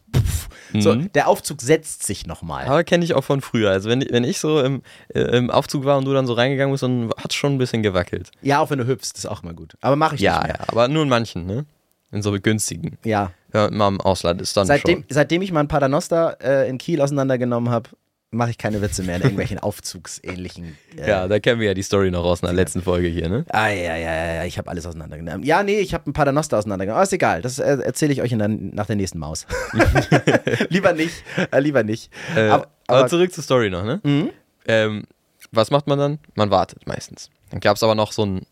[0.72, 0.82] Pff.
[0.82, 1.12] So, Mhm.
[1.12, 2.66] der Aufzug setzt sich nochmal.
[2.66, 3.70] Aber kenne ich auch von früher.
[3.70, 4.82] Also wenn, wenn ich so im,
[5.14, 7.58] äh, im Aufzug war und du dann so reingegangen bist, dann hat es schon ein
[7.58, 8.30] bisschen gewackelt.
[8.42, 9.74] Ja, auch wenn du hüpfst, ist auch mal gut.
[9.80, 11.66] Aber mache ich Ja, nicht ja, aber nur in manchen, ne?
[12.12, 12.98] In so günstigen.
[13.04, 13.30] Ja.
[13.52, 15.04] Man mal im Ausland ist, dann Seitdem, schon.
[15.10, 17.90] seitdem ich mal ein Paternoster äh, in Kiel auseinandergenommen habe,
[18.30, 20.76] mache ich keine Witze mehr in irgendwelchen aufzugsähnlichen.
[20.96, 23.44] Äh, Ja, da kennen wir ja die Story noch aus einer letzten Folge hier, ne?
[23.50, 25.42] Ah, ja, ja, ja, ja, ich habe alles auseinandergenommen.
[25.42, 26.96] Ja, nee, ich habe ein Paternoster auseinandergenommen.
[26.98, 29.46] Aber ist egal, das äh, erzähle ich euch der, nach der nächsten Maus.
[30.68, 32.12] lieber nicht, äh, lieber nicht.
[32.36, 34.00] Äh, aber, aber, aber, zurück zur Story noch, ne?
[34.04, 34.30] Mhm.
[34.66, 35.04] Ähm,
[35.52, 36.18] was macht man dann?
[36.34, 37.30] Man wartet meistens.
[37.50, 38.46] Dann gab es aber noch so ein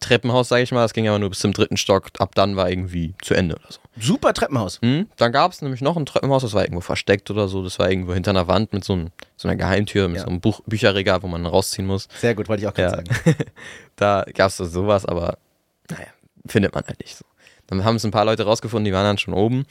[0.00, 0.82] Treppenhaus, sage ich mal.
[0.82, 2.10] Das ging aber nur bis zum dritten Stock.
[2.18, 3.80] Ab dann war irgendwie zu Ende oder so.
[3.98, 4.80] super Treppenhaus.
[4.82, 5.08] Mhm.
[5.16, 7.62] Dann gab es nämlich noch ein Treppenhaus, das war irgendwo versteckt oder so.
[7.62, 10.22] Das war irgendwo hinter einer Wand mit so, einem, so einer Geheimtür, mit Ja.
[10.24, 12.08] so einem Buch, Bücherregal, wo man rausziehen muss.
[12.20, 13.14] Sehr gut, wollte ich auch gerade Ja.
[13.24, 13.36] sagen.
[13.96, 15.38] Da gab es sowas, aber
[15.88, 16.06] naja,
[16.46, 17.24] findet man halt nicht so.
[17.68, 19.64] Dann haben es ein paar Leute rausgefunden, die waren dann schon oben.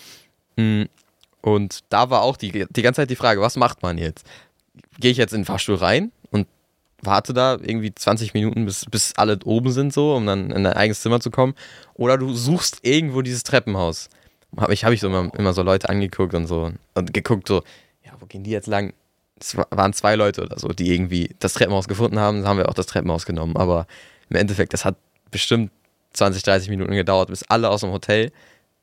[0.56, 0.84] Mm,
[1.42, 4.26] Und da war auch die, die ganze Zeit die Frage, was macht man jetzt?
[5.00, 6.12] Gehe ich jetzt in den Fahrstuhl rein
[7.06, 10.74] warte da irgendwie 20 Minuten, bis, bis alle oben sind, so, um dann in dein
[10.74, 11.54] eigenes Zimmer zu kommen?
[11.94, 14.10] Oder du suchst irgendwo dieses Treppenhaus.
[14.58, 17.64] Habe ich, hab ich so immer, immer so Leute angeguckt und so und geguckt, so,
[18.06, 18.94] ja, wo gehen die jetzt lang?
[19.40, 22.58] Es wa- waren zwei Leute oder so, die irgendwie das Treppenhaus gefunden haben, dann haben
[22.58, 23.58] wir auch das Treppenhaus genommen.
[23.58, 23.88] Aber
[24.30, 24.96] im Endeffekt, das hat
[25.32, 25.72] bestimmt
[26.14, 28.32] 20, 30 Minuten gedauert, bis alle aus dem Hotel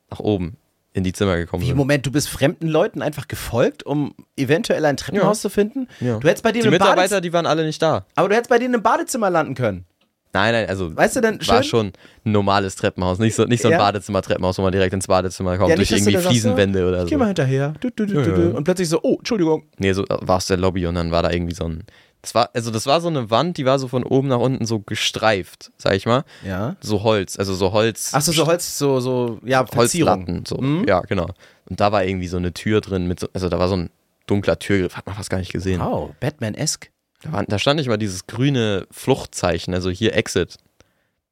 [0.09, 0.57] nach oben
[0.93, 1.77] in die Zimmer gekommen Wie, sind.
[1.77, 5.41] Moment, du bist fremden Leuten einfach gefolgt, um eventuell ein Treppenhaus Ja.
[5.43, 5.87] zu finden?
[6.01, 6.19] Ja.
[6.19, 8.05] Du hättest bei denen Die Mitarbeiter, die waren alle nicht da.
[8.15, 9.85] aber du hättest bei denen im Badezimmer landen können.
[10.33, 11.87] Nein, nein, also Weißt du denn, war schon
[12.25, 13.77] ein normales Treppenhaus, nicht so, nicht so ein Ja.
[13.79, 16.31] Badezimmer-Treppenhaus, wo man direkt ins Badezimmer kommt, Ja, durch nicht, dass du irgendwie da sagst,
[16.41, 17.27] Fliesenwände oder Geh mal so.
[17.27, 17.73] hinterher.
[17.81, 18.55] Du, du, du.
[18.55, 19.63] Und plötzlich so, oh, Entschuldigung.
[19.77, 21.83] Nee, so war es der Lobby und dann war da irgendwie so ein.
[22.21, 24.65] Das war, also das war so eine Wand, die war so von oben nach unten
[24.65, 26.23] so gestreift, sag ich mal.
[26.45, 26.75] Ja.
[26.79, 28.13] So Holz, also so Holz.
[28.13, 30.19] Achso, so Holz, so, so, ja, Verzierung.
[30.19, 30.57] Holzlatten, so.
[30.57, 30.87] Mhm.
[30.87, 31.29] Ja, genau.
[31.67, 33.89] Und da war irgendwie so eine Tür drin mit so, also da war so ein
[34.27, 35.81] dunkler Türgriff, hat man fast gar nicht gesehen.
[35.81, 36.89] Wow, Batman-esque.
[37.23, 40.57] Da, war, da stand nicht mal dieses grüne Fluchtzeichen, also hier Exit.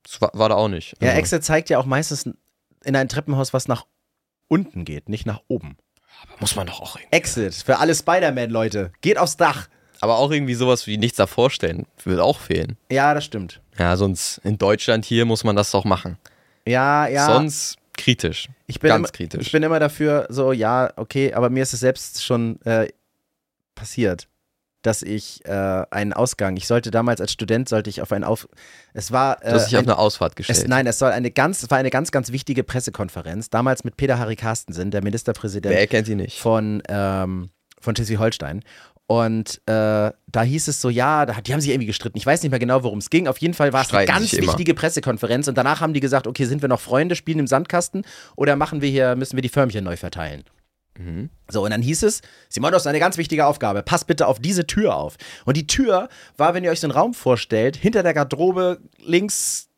[0.04, 0.96] Das war, war da auch nicht.
[1.02, 2.28] Ja, also, Exit zeigt ja auch meistens
[2.84, 3.86] in ein Treppenhaus, was nach
[4.48, 5.78] unten geht, nicht nach oben.
[6.40, 7.16] muss man doch auch irgendwie.
[7.16, 8.92] Exit, für alle Spider-Man-Leute.
[9.02, 9.68] Geht aufs Dach.
[10.02, 12.78] Aber auch irgendwie sowas wie nichts davor stellen, würde auch fehlen.
[12.92, 13.62] Ja, das stimmt.
[13.78, 16.18] Ja, sonst in Deutschland hier muss man das doch machen.
[16.66, 17.26] Ja, ja.
[17.26, 18.48] Sonst kritisch.
[18.68, 19.42] ich bin ganz immer, kritisch.
[19.48, 22.88] Ich bin immer dafür, so, ja, okay, aber mir ist es selbst schon äh,
[23.76, 24.28] passiert,
[24.82, 25.52] dass ich äh,
[25.92, 28.48] einen Ausgang, ich sollte damals als Student, sollte ich auf einen Auf,
[28.94, 30.60] es war, äh, Du hast dich auf ein, eine Ausfahrt gestellt.
[30.60, 33.98] es, nein, es soll eine ganz, es war eine ganz, ganz wichtige Pressekonferenz, damals mit
[33.98, 36.40] Peter Harry Carstensen, der Ministerpräsident Wer kennt die nicht?
[36.40, 37.50] von, ähm,
[37.82, 38.64] von Schleswig-Holstein.
[39.12, 42.16] Und äh, da hieß es so, ja, da, die haben sich irgendwie gestritten.
[42.16, 43.28] Ich weiß nicht mehr genau, worum es ging.
[43.28, 44.50] Auf jeden Fall war es eine ganz sich immer.
[44.50, 45.48] wichtige Pressekonferenz.
[45.48, 48.84] Und danach haben die gesagt, okay, sind wir noch Freunde, spielen im Sandkasten oder machen
[48.84, 50.44] wir hier, müssen wir die Förmchen neu verteilen?
[51.00, 51.32] Mhm.
[51.48, 53.82] So, und dann hieß es, Simon, das ist eine ganz wichtige Aufgabe.
[53.82, 55.16] Passt bitte auf diese Tür auf.
[55.44, 59.70] Und die Tür war, wenn ihr euch so einen Raum vorstellt, hinter der Garderobe links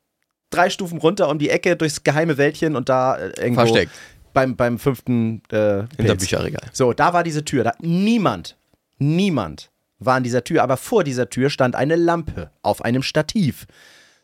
[0.50, 3.94] drei Stufen runter um die Ecke durchs geheime Wäldchen und da äh, irgendwo Versteckt.
[4.34, 6.20] beim, beim fünften äh, Hinter Pilz.
[6.20, 6.70] Bücherregal.
[6.74, 7.64] So, da war diese Tür.
[7.64, 8.58] Da, niemand,
[9.02, 13.68] niemand war an dieser Tür, aber vor dieser Tür stand eine Lampe auf einem Stativ.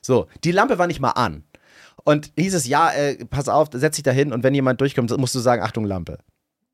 [0.01, 1.43] So, die Lampe war nicht mal an.
[2.03, 5.15] Und hieß es, ja, äh, pass auf, setz dich da hin und wenn jemand durchkommt,
[5.17, 6.19] musst du sagen, Achtung, Lampe.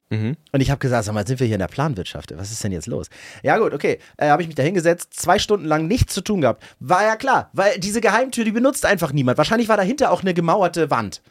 [0.10, 0.38] Mhm.
[0.52, 2.38] Und ich habe gesagt, sag mal, sind wir hier in der Planwirtschaft?
[2.38, 3.08] Was ist denn jetzt los?
[3.42, 6.42] Ja gut, okay, äh, habe ich mich da hingesetzt, zwei Stunden lang nichts zu tun
[6.42, 6.64] gehabt.
[6.80, 9.38] War ja klar, weil diese Geheimtür, die benutzt einfach niemand.
[9.38, 11.22] Wahrscheinlich war dahinter auch eine gemauerte Wand.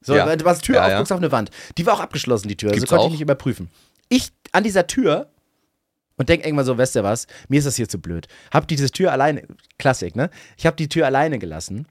[0.00, 0.26] So, Ja.
[0.26, 0.94] weil du was Tür Ja, ja.
[0.94, 1.50] aufguckst auf eine Wand.
[1.76, 2.70] Die war auch abgeschlossen, die Tür.
[2.70, 3.06] Also Gibt's konnte auch?
[3.08, 3.68] ich nicht überprüfen.
[4.08, 5.28] Ich an dieser Tür
[6.20, 8.28] und denk irgendwann so, weißt du was, mir ist das hier zu blöd.
[8.52, 9.42] Hab diese Tür alleine,
[9.78, 10.28] Klassik, ne?
[10.58, 11.88] Ich habe die Tür alleine gelassen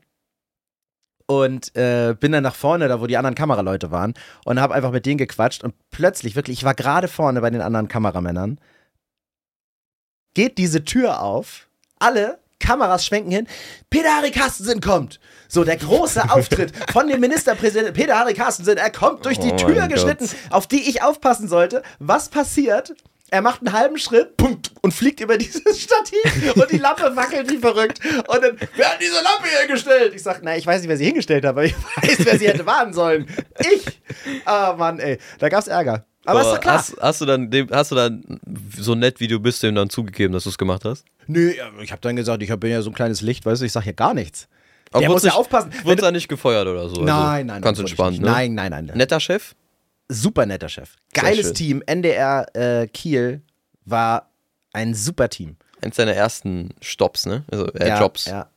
[1.26, 4.14] und äh, bin dann nach vorne, da wo die anderen Kameraleute waren
[4.46, 7.62] und habe einfach mit denen gequatscht und plötzlich, wirklich, ich war gerade vorne bei den
[7.62, 8.60] anderen Kameramännern,
[10.36, 13.48] geht diese Tür auf, alle Kameras schwenken hin,
[13.90, 15.20] Peter Harry Carstensen kommt.
[15.48, 19.58] So, der große Auftritt von dem Ministerpräsidenten Peter Harry Carstensen, er kommt durch die Oh
[19.58, 20.52] Tür geschnitten, Gott.
[20.52, 21.82] auf die ich aufpassen sollte.
[21.98, 22.94] Was passiert?
[23.32, 27.50] Er macht einen halben Schritt punkt, und fliegt über dieses Stativ und die Lampe wackelt
[27.52, 28.00] wie verrückt.
[28.06, 30.14] Und dann, wer hat diese Lampe hier gestellt?
[30.16, 32.48] Ich sag, na, ich weiß nicht, wer sie hingestellt hat, aber ich weiß, wer sie
[32.48, 33.28] hätte warnen sollen.
[33.60, 34.02] Ich!
[34.46, 35.18] Ah, Mann, ey.
[35.40, 36.06] Da gab's Ärger.
[36.26, 36.78] Aber ist Boah, doch klar.
[36.78, 38.40] Hast, hast, du dann hast du dann
[38.78, 41.06] so nett wie du bist, dem dann zugegeben, dass du es gemacht hast?
[41.28, 43.72] Nö, ich habe dann gesagt, ich bin ja so ein kleines Licht, weißt du, ich
[43.72, 44.48] sag ja gar nichts.
[44.92, 45.72] Aber Der muss ja aufpassen.
[45.84, 47.02] Du da nicht gefeuert oder so?
[47.02, 47.62] Nein, also, nein, nein.
[47.62, 48.26] Ganz entspannt, ne?
[48.26, 48.72] Nein, nein.
[48.72, 48.98] nein.
[48.98, 49.54] Netter Chef?
[50.10, 50.96] Super netter Chef.
[51.14, 51.54] Geiles.
[51.54, 51.82] Team.
[51.86, 53.42] NDR äh, Kiel
[53.86, 54.30] war
[54.74, 55.56] ein super Team.
[55.82, 57.44] Eins seiner ersten Stops, ne?
[57.52, 58.26] Also äh, ja, Jobs.
[58.26, 58.50] Ja.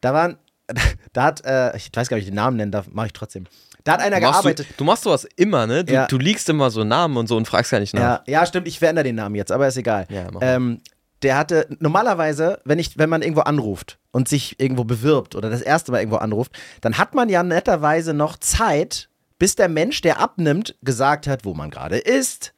[0.00, 0.38] Da waren,
[1.12, 3.12] da hat, äh, ich weiß gar nicht, ob ich den Namen nennen darf, mache ich
[3.12, 3.44] trotzdem.
[3.84, 4.66] Da hat einer Du machst, gearbeitet.
[4.70, 5.84] du, du machst sowas immer, ne?
[5.84, 6.06] Du, Ja.
[6.06, 8.00] du liegst immer so Namen und so und fragst gar nicht nach.
[8.26, 10.06] Ja, ja, stimmt, ich verändere den Namen jetzt, aber ist egal.
[10.10, 10.80] Ja, ähm,
[11.22, 15.60] der hatte normalerweise, wenn ich, wenn man irgendwo anruft und sich irgendwo bewirbt oder das
[15.60, 19.09] erste Mal irgendwo anruft, dann hat man ja netterweise noch Zeit,
[19.40, 22.52] bis der Mensch, der abnimmt, gesagt hat, wo man gerade ist,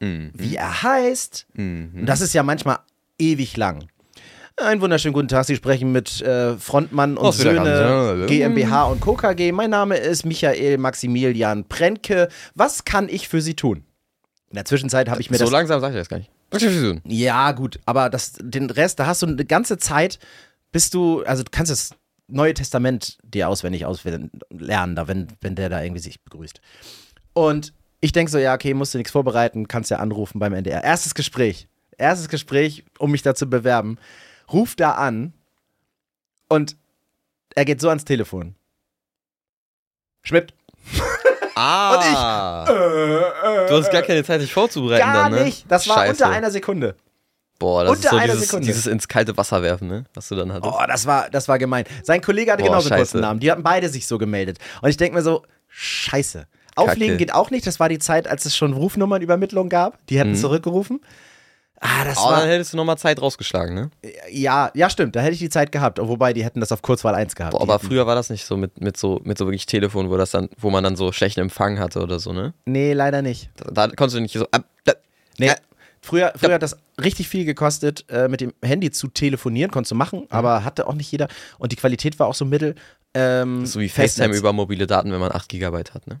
[0.00, 0.30] Mhm.
[0.32, 1.46] wie er heißt.
[1.54, 1.90] Mhm.
[2.00, 2.78] Und das ist ja manchmal
[3.18, 3.88] ewig lang.
[4.56, 5.44] Einen wunderschönen guten Tag.
[5.44, 8.26] Sie sprechen mit äh, Frontmann und wieder Söhne.
[8.26, 9.14] GmbH und Co.
[9.14, 9.50] KG.
[9.52, 12.28] Mein Name ist Michael Maximilian Prentke.
[12.54, 13.84] Was kann ich für Sie tun?
[14.50, 16.30] In der Zwischenzeit habe ich mir so das langsam sag ich das gar nicht.
[16.50, 17.00] Was kannst du tun?
[17.04, 20.18] ja, gut, aber das, den Rest, da hast du eine ganze Zeit,
[20.72, 21.90] bis du, also du kannst das
[22.28, 24.30] Neue Testament dir auswendig auslernen,
[24.94, 26.60] da, wenn, wenn der da irgendwie sich begrüßt.
[27.32, 30.84] Und ich denke so, ja, okay, musst du nichts vorbereiten, kannst ja anrufen beim NDR.
[30.84, 33.98] Erstes Gespräch, erstes Gespräch, um mich da zu bewerben.
[34.52, 35.32] Ruf da an
[36.48, 36.76] und
[37.54, 38.54] er geht so ans Telefon.
[40.22, 40.52] Schmidt.
[41.54, 42.64] Ah!
[43.68, 45.44] du hast gar keine Zeit, dich vorzubereiten Gar dann, ne?
[45.44, 45.64] nicht.
[45.68, 46.24] Das war Scheiße.
[46.24, 46.94] unter einer Sekunde.
[47.58, 48.66] Boah, das unter ist so einer dieses, Sekunde.
[48.66, 50.04] dieses ins kalte Wasser werfen, ne?
[50.14, 50.72] Was du dann hattest.
[50.72, 51.84] Oh, das war, das war gemein.
[52.04, 53.12] Sein Kollege hatte Boah, genauso einen scheiße.
[53.12, 53.40] kurzen Namen.
[53.40, 54.58] Die hatten beide sich so gemeldet.
[54.80, 56.46] Und ich denke mir so, scheiße.
[56.76, 57.16] Auflegen Kacke.
[57.26, 57.66] geht auch nicht.
[57.66, 59.98] Das war die Zeit, als es schon Rufnummernübermittlung gab.
[60.06, 60.36] Die hätten Mhm.
[60.36, 61.00] zurückgerufen.
[61.80, 62.46] Ah, das dann war.
[62.46, 63.90] hättest du nochmal Zeit rausgeschlagen, ne?
[64.30, 65.14] Ja, ja, stimmt.
[65.14, 65.98] Da hätte ich die Zeit gehabt.
[66.00, 67.52] Wobei, die hätten das auf Kurzwahl 1 gehabt.
[67.52, 70.10] Boah, aber hätten- früher war das nicht so mit, mit so mit so wirklich Telefon,
[70.10, 72.52] wo das dann, wo man dann so schlechten Empfang hatte oder so, ne?
[72.64, 73.50] Nee, leider nicht.
[73.56, 74.46] Da, da konntest du nicht so.
[74.50, 74.94] ab- da-
[75.38, 75.52] Nee.
[76.02, 76.08] Ja.
[76.08, 79.94] Früher, früher hat das richtig viel gekostet, äh, mit dem Handy zu telefonieren, konntest du
[79.96, 81.28] machen, aber hatte auch nicht jeder.
[81.58, 82.74] Und die Qualität war auch so mittel.
[83.14, 84.38] Ähm, So wie FaceTime Festnetz.
[84.38, 86.20] über mobile Daten, wenn man 8 Gigabyte hat, ne?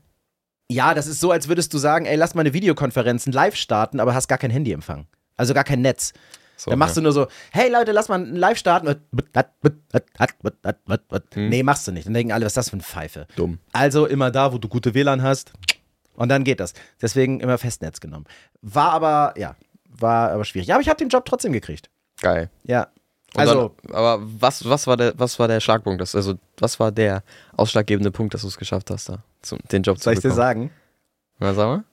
[0.70, 4.00] Ja, das ist so, als würdest du sagen, ey, lass mal eine Videokonferenz live starten,
[4.00, 5.06] aber hast gar kein Handyempfang.
[5.36, 6.12] Also gar kein Netz.
[6.56, 8.96] So, Dann machst du nur so, hey Leute, lass mal live starten.
[11.34, 11.48] Hm.
[11.48, 12.06] Nee, machst du nicht.
[12.06, 13.26] Dann denken alle, was ist das für ein Pfeife?
[13.36, 13.58] dumm.
[13.72, 15.52] Also immer da, wo du gute WLAN hast.
[16.14, 16.72] Und dann geht das.
[17.00, 18.24] Deswegen immer Festnetz genommen.
[18.60, 19.54] War aber, ja,
[20.00, 20.68] war aber schwierig.
[20.68, 21.90] Ja, aber ich habe den Job trotzdem gekriegt.
[22.20, 22.50] Geil.
[22.64, 22.88] Ja.
[23.34, 26.00] Und Also, dann, aber was, was, war der, was war der Schlagpunkt?
[26.00, 27.22] Das, also, was war der
[27.56, 30.28] ausschlaggebende Punkt, dass du es geschafft hast, da zum, den Job soll zu ich dir
[30.28, 30.36] bekommen?
[30.36, 30.70] sagen?
[31.38, 31.84] Na, sag mal.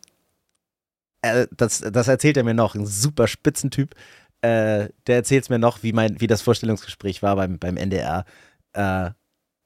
[1.22, 3.96] äh, das, das erzählt er mir noch, ein super Spitzentyp.
[4.42, 8.26] Äh, der erzählt es mir noch, wie, mein, wie das Vorstellungsgespräch war beim, beim NDR.
[8.74, 9.12] Äh,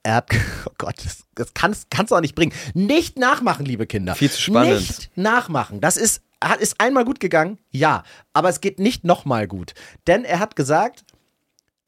[0.03, 0.29] er hat,
[0.65, 2.53] oh Gott, das, das kannst kannst du auch nicht bringen.
[2.73, 4.15] Nicht nachmachen, liebe Kinder.
[4.15, 4.79] Viel zu spannend.
[4.79, 5.81] Nicht nachmachen.
[5.81, 8.03] Das ist, hat- ist einmal gut gegangen, ja.
[8.33, 9.73] Aber es geht nicht nochmal gut.
[10.07, 11.03] Denn er hat gesagt,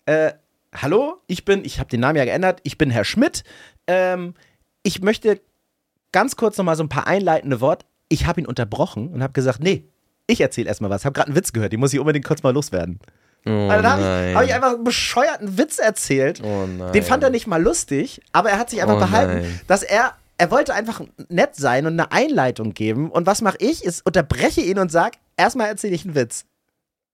[0.06, 0.32] äh,
[0.76, 3.44] hallo, ich bin, ich habe den Namen ja geändert, ich bin Herr Schmidt.
[3.88, 4.34] Ähm,
[4.84, 5.42] ich möchte
[6.12, 7.86] ganz kurz nochmal so ein paar einleitende Worte.
[8.10, 9.86] Ich habe ihn unterbrochen und habe gesagt, nee,
[10.28, 11.06] ich erzähle erstmal was.
[11.06, 13.00] Habe gerade einen Witz gehört, den muss ich unbedingt kurz mal loswerden.
[13.46, 16.42] Oh, Also dann habe ich, hab ich einfach einen bescheuerten Witz erzählt.
[16.44, 16.68] oh.
[16.92, 19.60] Den fand er nicht mal lustig, aber er hat sich einfach Oh behalten, nein.
[19.68, 23.12] dass er, er wollte einfach nett sein und eine Einleitung geben.
[23.12, 23.86] Und was mache ich?
[23.86, 26.46] Ist unterbreche ihn und sag, erstmal erzähle ich einen Witz.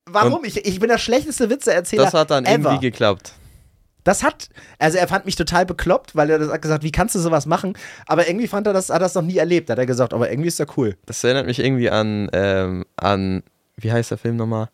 [0.05, 0.45] Warum?
[0.45, 2.05] Ich, ich bin der schlechteste Witzeerzähler.
[2.05, 2.69] Das hat dann ever.
[2.69, 3.33] irgendwie geklappt.
[4.05, 4.47] Das hat,
[4.79, 7.45] also er fand mich total bekloppt, weil er das hat gesagt, wie kannst du sowas
[7.45, 7.77] machen?
[8.05, 9.69] Aber irgendwie fand er das, hat er das noch nie erlebt.
[9.69, 10.95] Hat er gesagt, aber irgendwie ist er cool.
[11.05, 13.43] Das erinnert mich irgendwie an, ähm, an,
[13.75, 14.69] wie heißt der Film nochmal?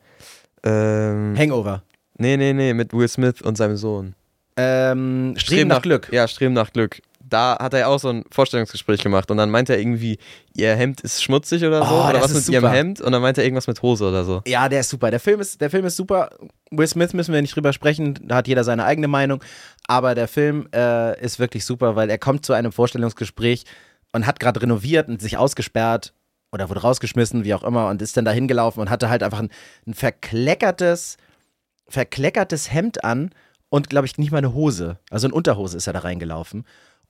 [0.63, 1.81] Ähm, Hangover.
[2.19, 4.13] nee, nee, nee, mit Will Smith und seinem Sohn.
[4.57, 6.09] Ähm, Streben nach, Glück.
[6.11, 7.01] Ja, Streben nach Glück.
[7.33, 10.19] Da hat er ja auch so ein Vorstellungsgespräch gemacht und dann meinte er irgendwie,
[10.53, 11.95] ihr Hemd ist schmutzig oder so.
[11.95, 12.75] Oh, oder was mit ist ihrem super.
[12.75, 14.43] Hemd und dann meinte er irgendwas mit Hose oder so.
[14.45, 15.09] Ja, der ist super.
[15.09, 16.29] Der Film ist, der Film ist super.
[16.69, 18.19] Will Smith müssen wir nicht drüber sprechen.
[18.21, 19.43] Da hat jeder seine eigene Meinung.
[19.87, 23.63] Aber der Film äh, ist wirklich super, weil er kommt zu einem Vorstellungsgespräch
[24.11, 26.13] und hat gerade renoviert und sich ausgesperrt
[26.51, 29.39] oder wurde rausgeschmissen, wie auch immer, und ist dann da hingelaufen und hatte halt einfach
[29.39, 29.49] ein,
[29.87, 31.17] ein verkleckertes,
[31.87, 33.31] verkleckertes Hemd an
[33.69, 34.99] und, glaube ich, nicht mal eine Hose.
[35.09, 36.63] Also in Unterhose ist er da reingelaufen.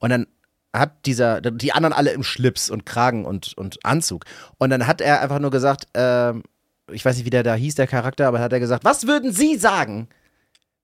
[0.04, 0.28] Und dann
[0.74, 4.26] hat dieser, die anderen alle im Schlips und Kragen und, und Anzug.
[4.58, 6.44] Und dann hat er einfach nur gesagt, ähm,
[6.92, 9.32] ich weiß nicht, wie der da hieß, der Charakter, aber hat er gesagt, was würden
[9.32, 10.10] Sie sagen,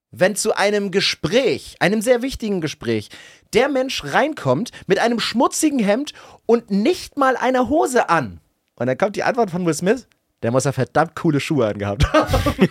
[0.09, 3.09] wenn zu einem Gespräch, einem sehr wichtigen Gespräch,
[3.53, 6.13] der Mensch reinkommt mit einem schmutzigen Hemd
[6.45, 8.39] und nicht mal einer Hose an?
[8.75, 10.07] Und dann kommt die Antwort von Will Smith,
[10.41, 12.69] Der muss ja verdammt coole Schuhe angehabt haben.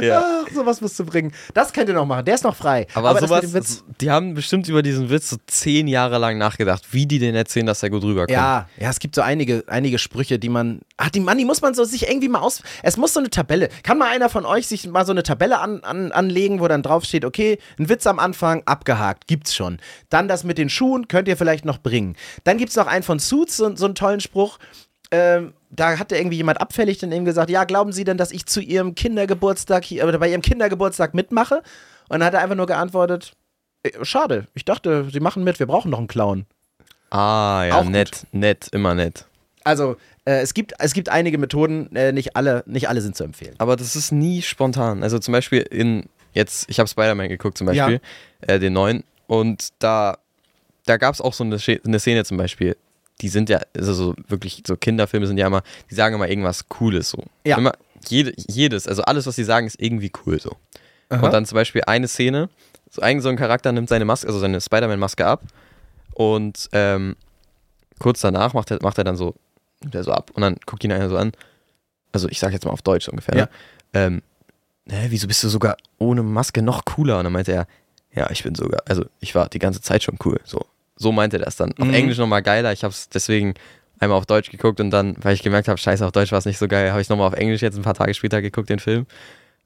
[0.00, 0.44] Ja.
[0.44, 1.32] Ach, sowas musst du bringen.
[1.54, 2.24] Das könnt ihr noch machen.
[2.24, 2.86] Der ist noch frei.
[2.94, 6.84] Aber, mit sowas, Witz, die haben bestimmt über diesen Witz so zehn Jahre lang nachgedacht,
[6.92, 8.30] wie die den erzählen, dass er gut rüberkommt.
[8.30, 10.80] Ja, ja, es gibt so einige, einige Sprüche, die man.
[10.96, 12.62] Ach, die Mann, die muss man so sich irgendwie mal aus.
[12.82, 13.68] Es muss so eine Tabelle.
[13.82, 16.82] Kann mal einer von euch sich mal so eine Tabelle an, an, anlegen, wo dann
[16.82, 19.78] drauf steht, okay, ein Witz am Anfang, abgehakt, gibt's schon.
[20.10, 22.16] Dann das mit den Schuhen könnt ihr vielleicht noch bringen.
[22.44, 24.58] Dann gibt's noch einen von Suits, so, so einen tollen Spruch.
[25.10, 28.46] Ähm, da hatte irgendwie jemand abfällig dann eben gesagt, ja, glauben Sie denn, dass ich
[28.46, 31.56] zu Ihrem Kindergeburtstag hier, oder bei Ihrem Kindergeburtstag mitmache?
[32.08, 33.32] Und dann hat er einfach nur geantwortet,
[33.82, 36.46] "Äh, schade, ich dachte, Sie machen mit, wir brauchen noch einen Clown.
[37.10, 37.92] Ah, ja, Auch gut.
[37.92, 39.26] nett, nett, immer nett.
[39.64, 43.24] Also, äh, es, gibt, es gibt einige Methoden, äh, nicht, alle, nicht alle sind zu
[43.24, 43.54] empfehlen.
[43.58, 45.02] Aber das ist nie spontan.
[45.02, 48.00] Also zum Beispiel in, jetzt, ich habe Spider-Man geguckt zum Beispiel,
[48.42, 50.18] äh, den neuen, und da,
[50.84, 52.76] da gab es auch so eine Szene zum Beispiel,
[53.20, 56.68] die sind ja, also so wirklich, so Kinderfilme sind ja immer, die sagen immer irgendwas
[56.68, 57.24] Cooles so.
[57.44, 57.56] Ja.
[57.56, 57.72] Immer,
[58.08, 60.56] jede, jedes, also alles, was sie sagen, ist irgendwie cool so.
[61.08, 61.24] Aha.
[61.24, 62.48] Und dann zum Beispiel eine Szene,
[62.90, 65.42] so ein, so ein Charakter nimmt seine Maske, also seine Spider-Man-Maske ab
[66.14, 67.16] und ähm,
[67.98, 69.34] kurz danach macht er, macht er dann so,
[69.82, 71.32] nimmt er so ab und dann guckt ihn einer so an.
[72.12, 73.36] Also ich sag jetzt mal auf Deutsch ungefähr.
[73.36, 73.42] Ja.
[73.44, 73.50] Ne?
[73.94, 74.22] Ähm,
[74.88, 77.18] hä, wieso bist du sogar ohne Maske noch cooler?
[77.18, 77.66] Und dann meinte er,
[78.12, 80.40] ja, ich bin sogar, also ich war die ganze Zeit schon cool.
[80.44, 80.64] So,
[80.96, 81.72] so meinte er das dann.
[81.78, 81.94] Auf Mhm.
[81.94, 82.72] Englisch nochmal geiler.
[82.72, 83.54] Ich habe es deswegen
[83.98, 86.44] einmal auf Deutsch geguckt und dann, weil ich gemerkt habe, scheiße, auf Deutsch war es
[86.44, 88.78] nicht so geil, habe ich nochmal auf Englisch jetzt ein paar Tage später geguckt, den
[88.78, 89.06] Film.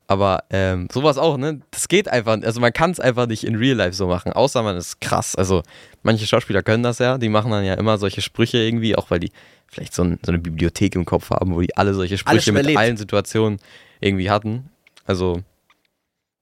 [0.07, 1.61] Aber ähm, sowas auch, ne?
[1.71, 2.37] Das geht einfach.
[2.43, 5.37] Also man kann es einfach nicht in Real Life so machen, außer man ist krass.
[5.37, 5.63] Also
[6.03, 9.21] manche Schauspieler können das ja, die machen dann ja immer solche Sprüche irgendwie, auch weil
[9.21, 9.31] die
[9.69, 12.77] vielleicht so, ein, so eine Bibliothek im Kopf haben, wo die alle solche Sprüche mit
[12.77, 13.61] allen Situationen
[14.01, 14.69] irgendwie hatten.
[15.07, 15.43] Also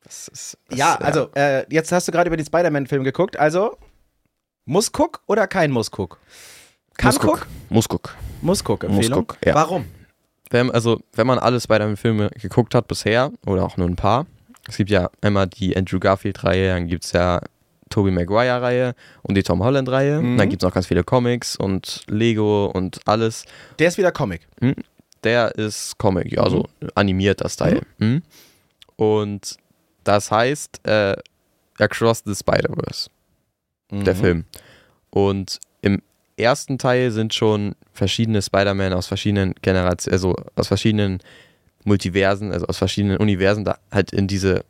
[0.02, 3.38] das ist, das, ja, also, äh, jetzt hast du gerade über den Spider-Man-Film geguckt.
[3.38, 3.76] Also,
[4.68, 6.18] muss Cook oder kein muss Cook?
[6.96, 7.46] Kann Muss Cook?
[7.70, 8.14] Muss guck.
[8.42, 9.20] Muss Cook Muss Empfehlung.
[9.20, 9.54] Cook, ja.
[9.54, 9.86] Warum?
[10.50, 14.26] Wenn, also, wenn man alle Spider-Man-Filme geguckt hat bisher, oder auch nur ein paar,
[14.68, 17.40] es gibt ja einmal die Andrew Garfield-Reihe, dann gibt es ja
[17.88, 20.20] Tobey Maguire-Reihe und die Tom Holland-Reihe.
[20.20, 20.36] Mhm.
[20.36, 23.44] Dann gibt es noch ganz viele Comics und Lego und alles.
[23.78, 24.46] Der ist wieder Comic.
[25.24, 27.82] Der ist Comic, ja, so animiert das Teil.
[27.98, 28.22] Mhm.
[28.96, 29.56] Und
[30.04, 31.16] das heißt äh,
[31.78, 33.08] Across the Spider-Verse,
[33.90, 34.18] der Mhm.
[34.18, 34.44] Film.
[35.10, 36.02] Und im
[36.36, 41.20] ersten Teil sind schon verschiedene Spider-Man aus verschiedenen Generationen, also aus verschiedenen
[41.84, 44.64] Multiversen, also aus verschiedenen Universen, da halt in diese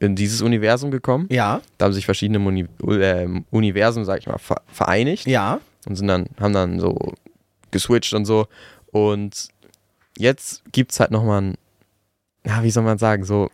[0.00, 1.26] in dieses Universum gekommen.
[1.28, 5.60] Ja, Da haben sich verschiedene Uni äh, Universen, sag ich mal, ver vereinigt ja.
[5.86, 7.14] und sind dann, haben dann so
[7.72, 8.46] geswitcht und so.
[8.92, 9.48] Und
[10.16, 11.54] jetzt gibt es halt nochmal ein,
[12.46, 13.50] ja, wie soll man sagen, so.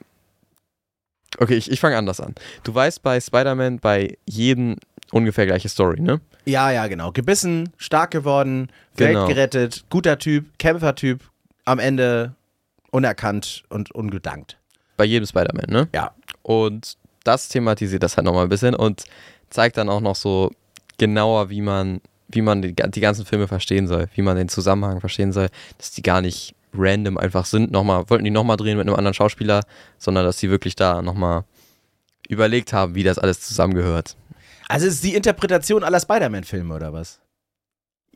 [1.39, 2.35] Okay, ich, ich fange anders an.
[2.63, 4.77] Du weißt bei Spider-Man bei jedem
[5.13, 6.21] ungefähr gleiche Story, ne?
[6.45, 7.13] Ja, ja, genau.
[7.13, 9.27] Gebissen, stark geworden, Welt Genau.
[9.27, 11.21] gerettet, guter Typ, Kämpfertyp,
[11.65, 12.35] am Ende
[12.91, 14.59] unerkannt und ungedankt.
[14.97, 15.89] Bei jedem Spider-Man, ne?
[15.95, 16.13] Ja.
[16.43, 19.05] Und das thematisiert das halt nochmal ein bisschen und
[19.51, 20.51] zeigt dann auch noch so
[20.99, 25.01] genauer, wie man, wie man die, die ganzen Filme verstehen soll, wie man den Zusammenhang
[25.01, 27.71] verstehen soll, dass die gar nicht random einfach sind.
[27.71, 29.61] Nochmal, wollten die nochmal drehen mit einem anderen Schauspieler,
[29.99, 31.45] sondern dass sie wirklich da nochmal
[32.29, 34.17] überlegt haben, wie das alles zusammengehört.
[34.69, 37.21] Also es ist die Interpretation aller Spider-Man-Filme, oder was?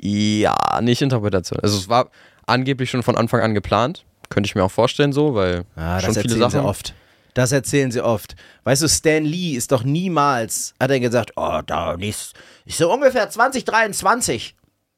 [0.01, 1.59] Ja, nicht Interpretation.
[1.61, 2.11] Also es war
[2.47, 4.05] angeblich schon von Anfang an geplant.
[4.31, 6.61] Könnte ich mir auch vorstellen so, weil Ah, schon das viele erzählen Sachen.
[6.63, 6.95] sie oft.
[7.35, 8.37] Das erzählen sie oft.
[8.65, 12.93] Weißt du, Stan Lee ist doch niemals, hat er gesagt, oh, da ist, ist so
[12.93, 14.55] ungefähr 2023.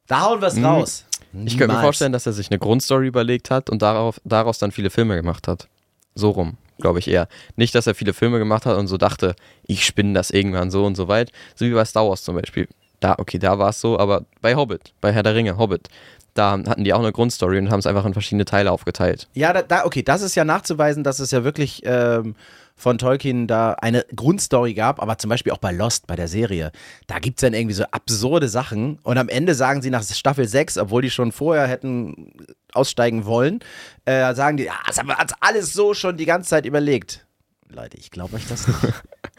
[0.07, 0.65] Da hauen wir es Mhm.
[0.65, 1.05] raus.
[1.33, 1.81] Ich könnte mir Niemals.
[1.83, 5.47] vorstellen, dass er sich eine Grundstory überlegt hat und darauf, daraus dann viele Filme gemacht
[5.47, 5.67] hat.
[6.15, 7.27] So rum, glaube ich eher.
[7.55, 10.85] Nicht, dass er viele Filme gemacht hat und so dachte, ich spinne das irgendwann so
[10.85, 11.31] und so weit.
[11.55, 12.67] So wie bei Star Wars zum Beispiel.
[12.99, 15.87] Da, okay, da war es so, aber bei Hobbit, bei Herr der Ringe, Hobbit,
[16.33, 19.27] da hatten die auch eine Grundstory und haben es einfach in verschiedene Teile aufgeteilt.
[19.33, 22.35] Ja, da, da, okay, das ist ja nachzuweisen, dass es ja wirklich ähm,
[22.75, 26.71] von Tolkien da eine Grundstory gab, aber zum Beispiel auch bei Lost, bei der Serie,
[27.07, 30.47] da gibt es dann irgendwie so absurde Sachen und am Ende sagen sie nach Staffel
[30.47, 32.33] 6, obwohl die schon vorher hätten
[32.73, 33.59] aussteigen wollen,
[34.05, 37.25] äh, sagen die, ja, das haben wir uns alles so schon die ganze Zeit überlegt.
[37.69, 38.79] Leute, ich glaube euch das nicht.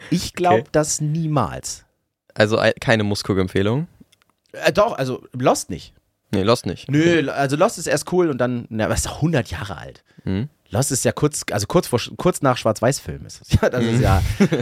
[0.09, 0.69] Ich glaube Okay.
[0.73, 1.85] das niemals.
[2.33, 3.87] Also keine Muskuk-Empfehlung.
[4.51, 5.93] Äh, doch, also Lost nicht.
[6.31, 6.89] Nee, Lost nicht.
[6.91, 10.03] Nö, also Lost ist erst cool und dann, na, aber ist doch 100 Jahre alt.
[10.23, 10.49] Hm?
[10.73, 13.47] Lost ist ja kurz, also kurz, vor, kurz nach Schwarz-Weiß-Film ist es.
[13.61, 14.21] Ja, das ist ja,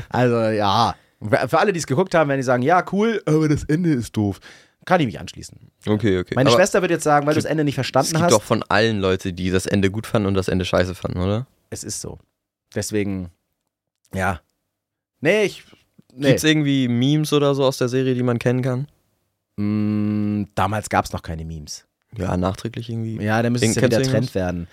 [0.10, 0.96] also ja.
[1.22, 4.18] Für alle, die es geguckt haben, werden die sagen, ja, cool, aber das Ende ist
[4.18, 4.40] doof.
[4.86, 5.72] Kann ich mich anschließen.
[5.88, 6.34] Okay, okay.
[6.36, 8.32] Meine Aber Schwester wird jetzt sagen, weil du das Ende nicht es verstanden gibt hast.
[8.32, 11.46] doch von allen Leute, die das Ende gut fanden und das Ende scheiße fanden, oder?
[11.70, 12.18] Es ist so.
[12.74, 13.30] Deswegen,
[14.14, 14.42] ja.
[15.22, 15.64] Nee, ich.
[16.14, 16.30] Nee.
[16.30, 18.88] Gibt's irgendwie Memes oder so aus der Serie, die man kennen kann?
[19.56, 21.86] Mm, damals gab es noch keine Memes.
[22.18, 23.24] Ja, nachträglich irgendwie.
[23.24, 24.68] Ja, der müsste es ja wieder Trend werden.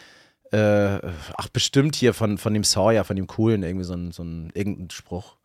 [0.53, 1.01] Äh,
[1.37, 4.51] ach, bestimmt hier von, von dem Sawyer, von dem Coolen, irgendwie so ein, so ein
[4.55, 5.37] irgendein Spruch.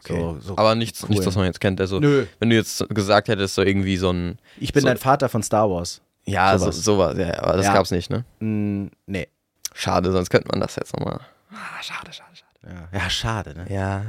[0.00, 0.18] Okay.
[0.18, 1.10] So, so Aber nichts, cool.
[1.10, 1.80] nichts, was man jetzt kennt.
[1.80, 2.26] Also, Nö.
[2.38, 4.38] wenn du jetzt gesagt hättest, so irgendwie so ein.
[4.58, 6.00] Ich bin So- dein Vater von Star Wars.
[6.26, 6.76] Ja, Sowas.
[6.76, 6.84] sowas.
[6.84, 7.74] So, sowas ja, aber das Ja.
[7.74, 8.24] gab's nicht, ne?
[8.40, 9.28] Mm, nee.
[9.74, 11.20] Schade, sonst könnte man das jetzt nochmal.
[11.50, 12.74] Ah, schade, schade, schade.
[12.92, 13.66] Ja, ja schade, ne?
[13.70, 14.04] Ja.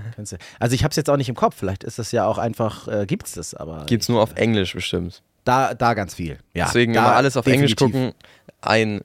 [0.59, 1.55] Also ich hab's jetzt auch nicht im Kopf.
[1.57, 5.21] Vielleicht ist das ja auch einfach, äh, gibt's das, aber Gibt's nur auf Englisch bestimmt.
[5.43, 6.37] da, da ganz viel.
[6.53, 8.13] Ja, Deswegen da immer alles auf Englisch definitiv.
[8.13, 8.19] gucken.
[8.61, 9.01] Ein,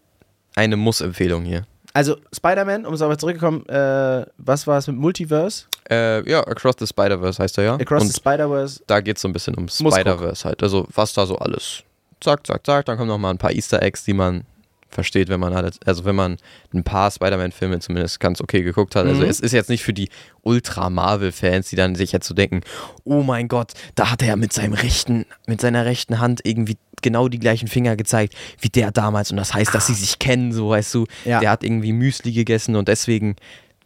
[0.55, 1.67] eine Muss-Empfehlung hier.
[1.93, 5.65] Also Spider-Man, um es aber zurückzukommen, äh, was war es mit Multiverse?
[5.91, 7.75] Äh, ja, Across the Spider-Verse heißt er ja.
[7.75, 8.83] Across Und the Spider-Verse.
[8.87, 10.63] da geht's so ein bisschen um Spider-Verse halt.
[10.63, 11.83] Also was da so alles.
[12.21, 12.85] Zack, zack, zack.
[12.87, 14.45] Dann kommen noch mal ein paar Easter Eggs, die man
[14.91, 16.37] versteht, wenn man halt, also wenn man
[16.75, 19.07] ein paar Spider-Man-Filme zumindest ganz okay geguckt hat.
[19.07, 19.29] Also Mhm.
[19.29, 20.09] es ist jetzt nicht für die
[20.43, 22.61] Ultra-Marvel-Fans, die dann sich jetzt so denken,
[23.05, 27.29] oh mein Gott, da hat er mit seinem rechten, mit seiner rechten Hand irgendwie genau
[27.29, 30.71] die gleichen Finger gezeigt wie der damals und das heißt, dass sie sich kennen, so
[30.71, 31.07] weißt du.
[31.25, 31.41] Ja.
[31.41, 33.37] Der hat irgendwie Müsli gegessen und deswegen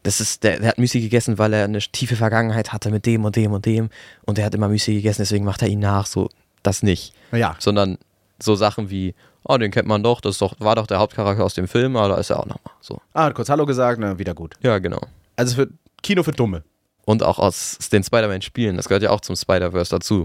[0.02, 3.24] das ist, der, der hat Müsli gegessen, weil er eine tiefe Vergangenheit hatte mit dem
[3.24, 3.88] und dem und dem.
[4.26, 6.04] Und der hat immer Müsli gegessen, deswegen macht er ihn nach.
[6.04, 6.28] So,
[6.62, 7.14] das nicht.
[7.32, 7.56] Ja.
[7.58, 7.96] Sondern
[8.38, 9.14] so Sachen wie,
[9.44, 12.14] oh, den kennt man doch, das doch, war doch der Hauptcharakter aus dem Film, aber
[12.14, 12.74] da ist er auch nochmal.
[12.80, 13.00] So.
[13.12, 14.54] Ah, hat kurz Hallo gesagt, na, wieder gut.
[14.62, 15.00] Ja, genau.
[15.36, 15.68] Also für
[16.02, 16.62] Kino für Dumme.
[17.06, 20.24] Und auch aus den Spider-Man-Spielen, das gehört ja auch zum Spider-Verse dazu.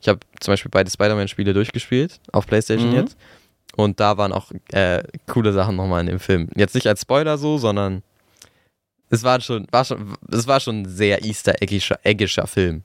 [0.00, 2.96] Ich habe zum Beispiel beide Spider-Man-Spiele durchgespielt, auf PlayStation Mhm.
[2.96, 3.16] jetzt.
[3.76, 6.48] Und da waren auch äh, coole Sachen nochmal in dem Film.
[6.56, 8.02] Jetzt nicht als Spoiler so, sondern
[9.10, 12.82] es war schon, war schon, es war schon ein sehr Easter-eggischer eggischer Film.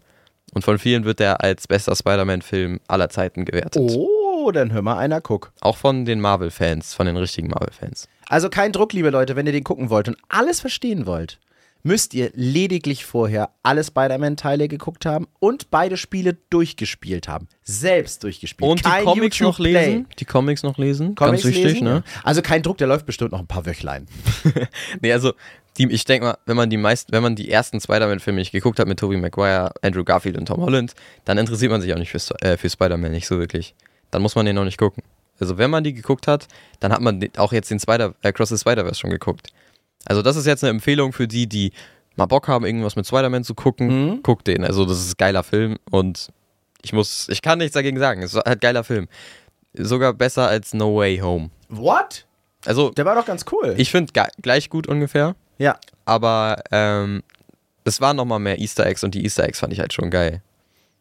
[0.53, 3.81] Und von vielen wird er als bester Spider-Man-Film aller Zeiten gewertet.
[3.81, 4.07] Oh,
[4.51, 5.51] dann hör mal einer, guck.
[5.61, 8.07] Auch von den Marvel-Fans, von den richtigen Marvel-Fans.
[8.27, 11.39] Also kein Druck, liebe Leute, wenn ihr den gucken wollt und alles verstehen wollt,
[11.83, 17.47] müsst ihr lediglich vorher alle Spider-Man-Teile geguckt haben und beide Spiele durchgespielt haben.
[17.63, 18.67] Selbst durchgespielt.
[18.67, 19.85] Und die Kein Comics noch YouTube Play.
[19.87, 20.07] lesen.
[20.17, 21.13] Die Comics noch lesen.
[21.13, 22.03] Comics Ganz wichtig, lesen, ne?
[22.23, 24.07] Also kein Druck, der läuft bestimmt noch ein paar Wöchlein.
[25.01, 25.33] Nee, also
[25.77, 28.79] die, ich denke mal, wenn man die meisten, wenn man die ersten Spider-Man-Filme nicht geguckt
[28.79, 30.93] hat mit Tobey Maguire, Andrew Garfield und Tom Holland,
[31.25, 33.75] dann interessiert man sich auch nicht für, äh, für Spider-Man nicht so wirklich.
[34.15, 35.03] Dann muss man den noch nicht gucken.
[35.41, 36.47] Also wenn man die geguckt hat,
[36.79, 39.49] dann hat man auch jetzt den Spider äh, Cross the Spider-Verse schon geguckt.
[40.05, 41.73] Also das ist jetzt eine Empfehlung für die, die
[42.15, 43.87] mal Bock haben, irgendwas mit Spider-Man zu gucken.
[44.13, 44.23] Mhm.
[44.23, 44.63] Guckt den.
[44.63, 46.29] Also das ist ein geiler Film und
[46.81, 48.21] ich muss, ich kann nichts dagegen sagen.
[48.21, 49.09] Es ist halt ein geiler Film.
[49.73, 51.49] Sogar besser als No Way Home.
[51.67, 52.25] What?
[52.65, 53.75] Also Der war doch ganz cool.
[53.77, 55.35] ich finde gleich gut ungefähr.
[55.57, 55.77] ja.
[56.05, 57.21] Aber ähm,
[57.83, 60.41] es waren nochmal mehr Easter Eggs und die Easter Eggs fand ich halt schon geil.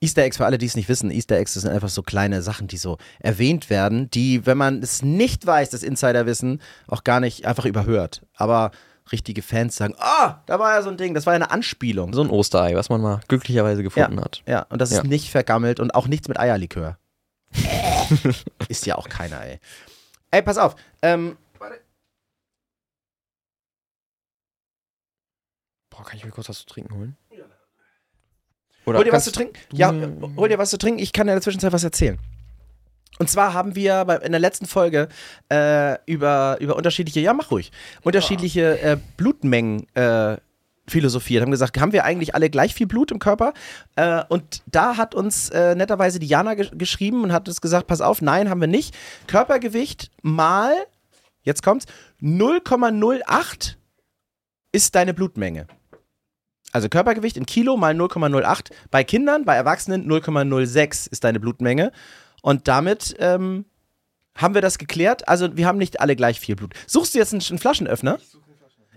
[0.04, 2.68] Easter Eggs, für alle, die es nicht wissen, Easter Eggs sind einfach so kleine Sachen,
[2.68, 7.46] die so erwähnt werden, die, wenn man es nicht weiß, das Insiderwissen, auch gar nicht
[7.46, 8.22] einfach überhört.
[8.36, 8.70] Aber
[9.10, 12.12] richtige Fans sagen, ah, da war ja so ein Ding, das war ja eine Anspielung.
[12.12, 14.42] So ein Osterei, was man mal glücklicherweise gefunden hat.
[14.46, 15.04] Ja, und das ist Ja.
[15.04, 16.98] nicht vergammelt und auch nichts mit Eierlikör.
[18.68, 19.58] ist ja auch keiner, ey.
[20.30, 20.76] Ey, pass auf.
[21.02, 21.36] Ähm,
[25.90, 27.16] Boah, kann ich mir kurz was zu trinken holen?
[28.86, 29.54] Hol dir was zu trinken?
[29.72, 29.92] Ja,
[30.36, 31.00] hol dir was zu trinken.
[31.00, 32.18] Ich kann in der Zwischenzeit was erzählen.
[33.18, 35.08] Und zwar haben wir bei, in der letzten Folge
[35.50, 37.70] äh, über, über unterschiedliche, ja mach ruhig,
[38.02, 40.36] unterschiedliche äh, Blutmengen äh,
[40.86, 41.42] philosophiert.
[41.42, 43.54] Haben gesagt, haben wir eigentlich alle gleich viel Blut im Körper?
[43.96, 48.00] Äh, und da hat uns äh, netterweise Diana ge geschrieben und hat uns gesagt, pass
[48.00, 48.94] auf, nein, haben wir nicht.
[49.26, 50.74] Körpergewicht mal,
[51.42, 51.86] jetzt kommt's,
[52.20, 53.76] 0,08
[54.72, 55.66] ist deine Blutmenge.
[56.74, 58.72] Also Körpergewicht in Kilo mal 0,08.
[58.90, 61.92] Bei Kindern, bei Erwachsenen 0,06 ist deine Blutmenge.
[62.42, 63.64] Und damit ähm,
[64.36, 65.28] haben wir das geklärt.
[65.28, 66.74] Also wir haben nicht alle gleich viel Blut.
[66.88, 68.18] Suchst du jetzt einen, einen Flaschenöffner?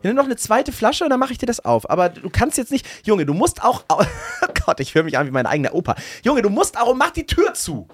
[0.02, 1.88] Nimm noch eine zweite Flasche und dann mache ich dir das auf.
[1.88, 4.04] Aber du kannst jetzt nicht, Junge, du musst auch, oh
[4.66, 5.96] Gott, ich höre mich an wie mein eigener Opa.
[6.24, 7.88] Junge, du musst auch, mach die Tür zu.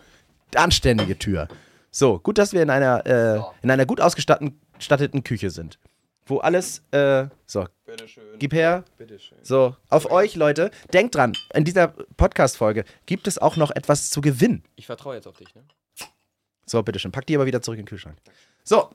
[0.56, 1.50] Anständige Tür.
[1.92, 5.78] So, gut, dass wir in einer, äh, in einer gut ausgestatteten gestatteten Küche sind.
[6.26, 8.24] Wo alles, äh, so, Bitteschön.
[8.40, 9.38] gib her, Bitteschön.
[9.42, 10.72] so, auf euch, Leute.
[10.94, 14.64] Denkt dran, in dieser Podcast-Folge gibt es auch noch etwas zu gewinnen.
[14.76, 15.64] Ich vertraue jetzt auf dich, ne?
[16.66, 17.12] So, bitteschön.
[17.12, 18.18] Packt die aber wieder zurück in den Kühlschrank.
[18.64, 18.90] So.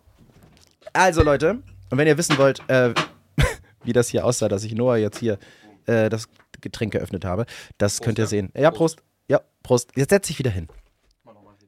[0.93, 2.95] Also, Leute, und wenn ihr wissen wollt, äh,
[3.85, 5.38] wie das hier aussah, dass ich Noah jetzt hier
[5.87, 6.29] äh, das
[6.61, 7.45] Getränk geöffnet habe,
[7.77, 8.29] das könnt ihr ja.
[8.29, 8.51] sehen.
[8.57, 9.01] Ja, Prost.
[9.29, 9.91] Ja, Prost.
[9.97, 10.69] Jetzt setz dich wieder hin.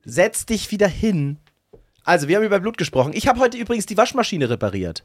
[0.05, 1.39] Setz dich wieder hin.
[2.05, 3.13] Also, wir haben über Blut gesprochen.
[3.15, 5.05] Ich habe heute übrigens die Waschmaschine repariert.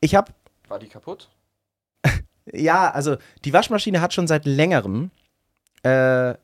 [0.00, 0.32] Ich habe
[0.68, 1.28] War die kaputt?
[2.52, 5.10] Ja, also die Waschmaschine hat schon seit längerem
[5.82, 6.34] äh,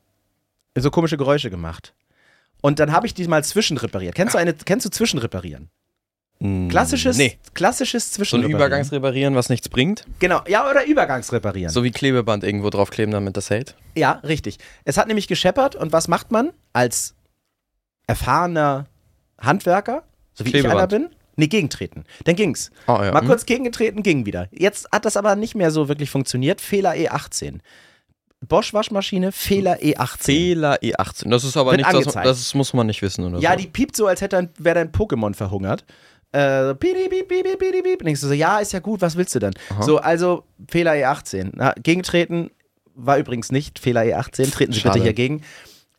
[0.76, 1.94] so komische Geräusche gemacht.
[2.60, 4.14] Und dann habe ich die mal zwischenrepariert.
[4.14, 5.70] Kennst du eine, kennst du Zwischenreparieren?
[6.68, 7.38] Klassisches, Nee.
[7.54, 8.58] klassisches So ein Zwischenreparieren.
[8.60, 10.04] Übergangsreparieren, was nichts bringt.
[10.18, 11.70] Genau, ja, oder Übergangsreparieren.
[11.72, 13.76] So wie Klebeband irgendwo draufkleben, damit das hält.
[13.94, 14.58] Ja, richtig.
[14.84, 17.14] Es hat nämlich gescheppert und was macht man als
[18.08, 18.86] erfahrener
[19.38, 20.02] Handwerker,
[20.34, 20.78] so wie ich Klebeband.
[20.78, 21.10] einer bin.
[21.42, 22.04] Nee, gegentreten.
[22.24, 22.70] Dann ging's.
[22.86, 23.12] Ah, ja.
[23.12, 23.26] Mal Hm.
[23.28, 24.48] kurz gegengetreten, ging wieder.
[24.52, 26.60] Jetzt hat das aber nicht mehr so wirklich funktioniert.
[26.60, 27.58] Fehler E18.
[28.48, 30.18] Bosch Waschmaschine, Fehler E18.
[30.24, 31.28] Fehler E18.
[31.30, 32.26] Das ist aber Wird nichts, das, angezeigt.
[32.26, 33.58] das muss man nicht wissen oder Ja, so.
[33.58, 35.84] die piept so, als hätte ein, wäre dein Pokémon verhungert.
[36.32, 38.02] Äh, piep, piep, piep, piep, piep, piep.
[38.04, 39.52] Denkst du so, ja, ist ja gut, was willst du denn?
[39.80, 41.50] So, also Fehler E18.
[41.54, 42.50] Na, gegentreten
[42.94, 44.50] war übrigens nicht Fehler E18.
[44.52, 44.94] Treten Sie Schade.
[44.94, 45.42] bitte hier gegen.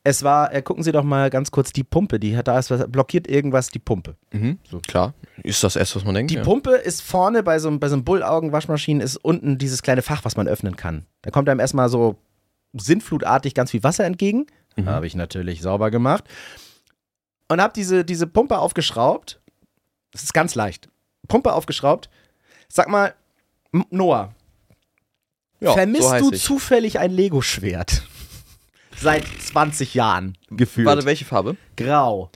[0.05, 2.69] Es war, äh, gucken Sie doch mal ganz kurz die Pumpe, die hat da ist
[2.69, 4.17] was, blockiert irgendwas die Pumpe.
[4.33, 5.13] Mhm, so klar.
[5.43, 6.31] Ist das erst, was man denkt?
[6.31, 6.43] Die ja.
[6.43, 10.25] Pumpe ist vorne bei so, einem- bei so einem Bullaugen-Waschmaschinen ist unten dieses kleine Fach,
[10.25, 11.05] was man öffnen kann.
[11.21, 12.17] Da kommt einem erstmal so
[12.73, 14.47] sinnflutartig ganz viel Wasser entgegen.
[14.75, 14.87] Mhm.
[14.89, 16.25] Habe ich natürlich sauber gemacht.
[17.47, 19.39] Und habe diese, diese Pumpe aufgeschraubt.
[20.11, 20.89] Das ist ganz leicht.
[21.29, 22.09] Pumpe aufgeschraubt.
[22.67, 23.13] Sag mal,
[23.89, 24.33] Noah,
[25.61, 26.43] Ja, vermisst so du ich.
[26.43, 28.03] zufällig ein Lego-Schwert?
[28.97, 30.87] Seit 20 Jahren gefühlt.
[30.87, 31.57] Warte, welche Farbe?
[31.75, 32.29] Grau.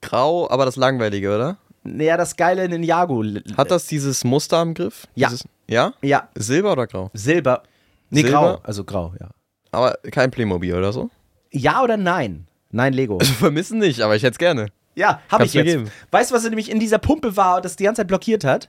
[0.00, 1.58] Grau, aber das langweilige, oder?
[1.84, 3.24] Naja, das geile Ninjago.
[3.56, 5.06] Hat das dieses Muster am Griff?
[5.14, 5.28] Ja.
[5.28, 5.94] Dieses, ja?
[6.02, 7.10] Ja, Silber oder grau?
[7.12, 7.62] Silber.
[8.10, 8.38] Nee, Silber?
[8.38, 8.60] grau.
[8.62, 9.30] Also grau, ja.
[9.72, 11.10] Aber kein Playmobil oder so?
[11.50, 12.46] Ja oder nein?
[12.70, 13.18] Nein, Lego.
[13.18, 14.68] Also vermissen nicht, aber ich hätte es gerne.
[14.94, 15.66] Ja, habe ich jetzt.
[15.66, 15.90] geben.
[16.10, 18.68] Weißt du, was nämlich in dieser Pumpe war und das die ganze Zeit blockiert hat?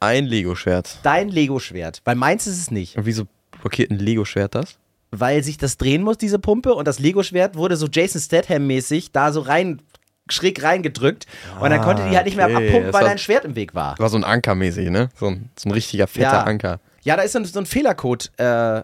[0.00, 0.98] Ein Lego-Schwert.
[1.02, 2.00] Dein Lego-Schwert.
[2.04, 2.96] Weil meins ist es nicht.
[2.96, 3.24] Und wieso
[3.60, 4.78] blockiert ein Lego-Schwert das?
[5.12, 9.32] Weil sich das drehen muss, diese Pumpe, und das Lego-Schwert wurde so Jason Statham-mäßig da
[9.32, 9.82] so rein,
[10.30, 11.26] schräg reingedrückt.
[11.60, 12.54] und dann Ah, konnte die halt nicht mehr okay.
[12.68, 13.98] abpumpen, weil war- dein Schwert im Weg war.
[13.98, 15.08] War so ein Anker-mäßig, ne?
[15.18, 16.42] So ein, so ein richtiger fetter Ja.
[16.44, 16.78] Anker.
[17.02, 18.82] Ja, da ist so ein, so ein Fehlercode, äh,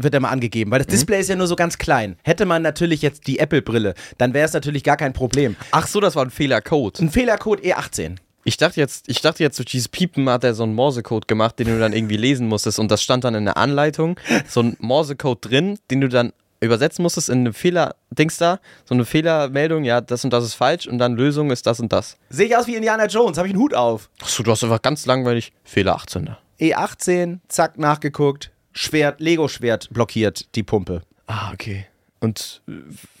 [0.00, 2.16] wird da mal angegeben, weil das Display ist ja nur so ganz klein.
[2.22, 5.54] Hätte man natürlich jetzt die Apple-Brille, dann wäre es natürlich gar kein Problem.
[5.72, 7.00] Ach so, das war ein Fehlercode.
[7.00, 8.16] Ein Fehlercode E E18.
[8.48, 11.58] Ich dachte jetzt, ich dachte jetzt, durch dieses Piepen hat er so einen Morsecode gemacht,
[11.58, 14.18] den du dann irgendwie lesen musstest und das stand dann in der Anleitung,
[14.48, 19.04] so ein Morsecode drin, den du dann übersetzen musstest in eine Fehler-Dings da, so eine
[19.04, 22.16] Fehlermeldung, ja, das und das ist falsch und dann Lösung ist das und das.
[22.30, 24.08] Sehe ich aus wie Indiana Jones, habe ich einen Hut auf.
[24.22, 26.38] Achso, du hast einfach ganz langweilig Fehler 18 da.
[26.58, 28.50] E18, zack, nachgeguckt.
[28.72, 31.02] Schwert, Lego-Schwert blockiert die Pumpe.
[31.26, 31.84] Ah, okay.
[32.20, 32.72] Und äh,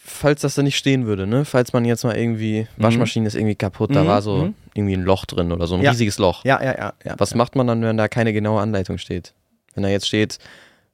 [0.02, 3.54] falls das da nicht stehen würde, ne, falls man jetzt mal irgendwie, Waschmaschine ist irgendwie
[3.54, 4.54] kaputt, da Mhm, war so mhm.
[4.78, 5.90] Irgendwie ein Loch drin oder so, ein Ja.
[5.90, 6.44] riesiges Loch.
[6.44, 6.92] Ja, ja, ja.
[7.04, 7.14] ja.
[7.18, 9.34] Was macht man dann, wenn da keine genaue Anleitung steht?
[9.74, 10.38] Wenn da jetzt steht,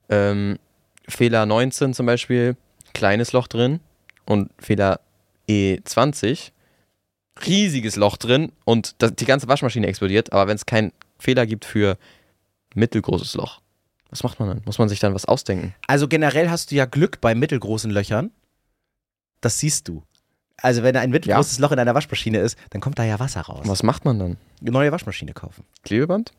[0.09, 0.57] ähm,
[1.07, 2.55] Fehler 19 zum Beispiel,
[2.93, 3.79] kleines Loch drin
[4.25, 4.99] und Fehler
[5.49, 6.51] E20,
[7.45, 11.65] riesiges Loch drin und das, die ganze Waschmaschine explodiert, aber wenn es keinen Fehler gibt
[11.65, 11.97] für
[12.75, 13.61] mittelgroßes Loch,
[14.09, 14.61] was macht man dann?
[14.65, 15.73] Muss man sich dann was ausdenken?
[15.87, 18.31] Also generell hast du ja Glück bei mittelgroßen Löchern.
[19.41, 20.03] Das siehst du.
[20.61, 23.63] Also wenn ein mittelgroßes Loch in einer Waschmaschine ist, dann kommt da ja Wasser raus.
[23.67, 24.37] Was macht man dann?
[24.61, 25.63] Neue Waschmaschine kaufen.
[25.83, 26.31] Klebeband?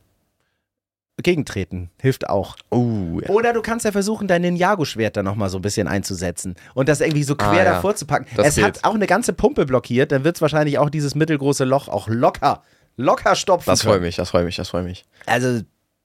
[1.23, 2.57] Gegentreten hilft auch.
[2.71, 3.31] Oh, ja.
[3.31, 7.01] Oder du kannst ja versuchen, dein Ninjago-Schwert da nochmal so ein bisschen einzusetzen und das
[7.01, 7.65] irgendwie so quer Ah, ja.
[7.65, 8.27] davor zu packen.
[8.37, 8.65] Das es geht.
[8.65, 12.09] hat auch eine ganze Pumpe blockiert, dann wird es wahrscheinlich auch dieses mittelgroße Loch auch
[12.09, 12.63] locker,
[12.97, 15.07] locker stopfen Das freut mich, das freut mich, das freut mich.
[15.25, 15.63] Also,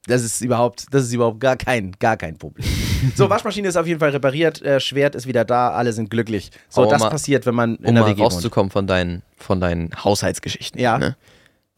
[0.07, 2.65] das ist überhaupt, das ist überhaupt gar kein, gar kein Problem.
[3.15, 6.51] So, Waschmaschine ist auf jeden Fall repariert, äh, Schwert ist wieder da, alle sind glücklich.
[6.69, 8.33] So, Aber das mal- passiert, wenn man in Um der mal WG wohnt.
[8.33, 10.79] rauszukommen von deinen, von deinen Haushaltsgeschichten.
[10.79, 10.99] Ja.
[10.99, 11.17] Ne?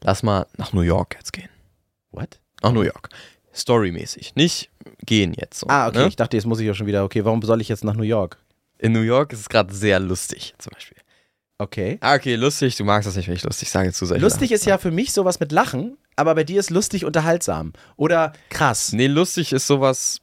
[0.02, 1.48] Lass mal nach New York jetzt gehen.
[2.12, 2.42] What?
[2.62, 3.08] Nach New York.
[3.54, 4.36] Storymäßig.
[4.36, 4.70] Nicht
[5.06, 5.60] gehen jetzt.
[5.62, 6.08] So, Ah, okay, Ne?
[6.08, 8.04] ich dachte, jetzt muss ich ja schon wieder, okay, warum soll ich jetzt nach New
[8.04, 8.38] York?
[8.80, 10.98] In New York ist es gerade sehr lustig, zum Beispiel.
[11.58, 11.98] Okay.
[12.02, 12.76] Ah, okay, lustig.
[12.76, 15.14] Du magst das nicht, wenn ich lustig sage zu solchen Lustig ist ja für mich
[15.14, 17.74] sowas mit Lachen, aber bei dir ist lustig unterhaltsam.
[17.96, 18.92] Oder krass.
[18.92, 20.20] Nee, lustig ist sowas,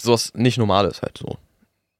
[0.00, 1.38] sowas nicht Normales halt so.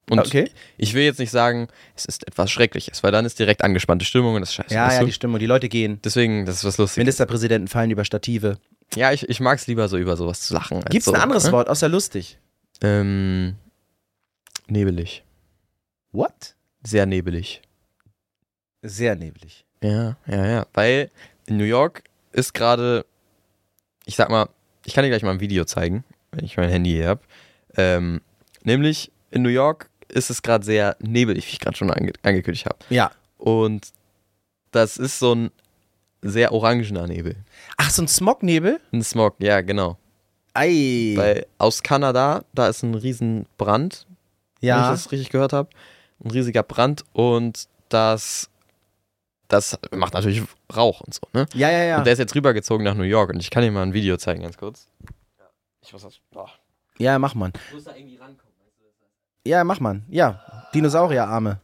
[0.09, 0.49] Und Okay.
[0.77, 4.35] ich will jetzt nicht sagen, es ist etwas Schreckliches, weil dann ist direkt angespannte Stimmung
[4.35, 4.73] und das ist scheiße.
[4.73, 5.05] Ja, ja, du?
[5.05, 5.99] die Stimmung, die Leute gehen.
[6.03, 6.97] Deswegen, das ist was Lustiges.
[6.97, 8.57] Ministerpräsidenten fallen über Stative.
[8.95, 10.77] Ja, ich, ich mag es lieber so über sowas zu lachen.
[10.77, 11.51] als Gibt's so, ein anderes ne?
[11.51, 12.39] Wort außer lustig?
[12.81, 13.55] Ähm,
[14.67, 15.23] nebelig.
[16.11, 16.55] What?
[16.83, 17.61] Sehr nebelig.
[18.81, 19.65] Sehr neblig.
[19.81, 20.65] Ja, ja, ja.
[20.73, 21.09] Weil
[21.47, 23.05] in New York ist gerade,
[24.05, 24.49] ich sag mal,
[24.85, 27.21] ich kann dir gleich mal ein Video zeigen, wenn ich mein Handy hier habe.
[27.75, 28.21] Ähm,
[28.63, 32.65] nämlich in New York ist es gerade sehr nebelig, wie ich gerade schon ange angekündigt
[32.65, 32.77] habe.
[32.89, 33.11] Ja.
[33.37, 33.89] Und
[34.71, 35.51] das ist so ein
[36.21, 37.35] sehr orangener Nebel.
[37.77, 38.79] Ach, so ein Smognebel?
[38.91, 39.97] Ein Smog, ja, genau.
[40.53, 41.13] Ei.
[41.15, 44.05] Weil aus Kanada, da ist ein riesen Brand,
[44.59, 44.91] wenn ich ja.
[44.91, 45.69] das richtig gehört habe.
[46.23, 48.49] Ein riesiger Brand und das,
[49.49, 50.41] das macht natürlich
[50.75, 51.45] Rauch und so, ne?
[51.53, 51.97] Ja, ja, ja.
[51.97, 54.15] Und der ist jetzt rübergezogen nach New York und ich kann dir mal ein Video
[54.15, 54.87] zeigen, ganz kurz.
[55.83, 56.19] Ich muss das.
[56.31, 56.49] Boah.
[56.97, 57.51] Ja, mach man.
[57.69, 58.53] Ich muss da irgendwie rankommen.
[59.45, 60.03] Ja, mach man.
[60.09, 60.41] Ja.
[60.73, 61.59] Dinosaurierarme.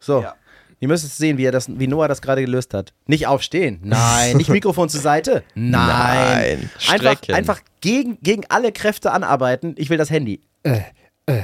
[0.00, 0.22] So.
[0.22, 0.34] Ja.
[0.80, 2.92] Ihr müsst jetzt sehen, wie, er das, wie Noah das gerade gelöst hat.
[3.06, 3.80] Nicht aufstehen.
[3.82, 4.36] Nein.
[4.36, 5.42] Nicht Mikrofon zur Seite.
[5.54, 6.70] Nein.
[6.88, 7.34] Einfach, Strecken.
[7.34, 9.74] einfach gegen, gegen alle Kräfte anarbeiten.
[9.78, 10.40] Ich will das Handy.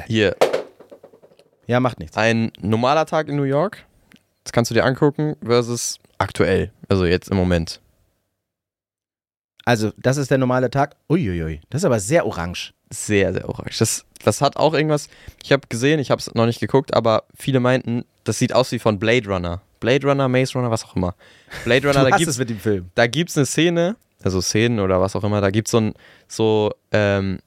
[0.07, 0.37] Hier,
[1.67, 2.17] Ja, macht nichts.
[2.17, 3.85] ein normaler Tag in New York.
[4.45, 7.80] Das kannst du dir angucken, versus aktuell, also jetzt im Moment.
[9.64, 10.97] Also, das ist der normale Tag.
[11.09, 12.72] Uiuiui, das ist aber sehr orange.
[12.90, 13.78] Sehr, sehr orange.
[13.78, 15.09] Das, das hat auch irgendwas,
[15.43, 18.72] ich habe gesehen, ich habe es noch nicht geguckt, aber viele meinten, das sieht aus
[18.72, 19.62] wie von Blade Runner.
[19.80, 21.14] Blade Runner, Maze Runner, was auch immer.
[21.64, 22.90] Blade Runner, da gibt es mit dem Film.
[22.95, 25.95] da gibt's eine Szene, also Szenen oder was auch immer, da gibt's so ein,
[26.28, 27.38] so, ähm,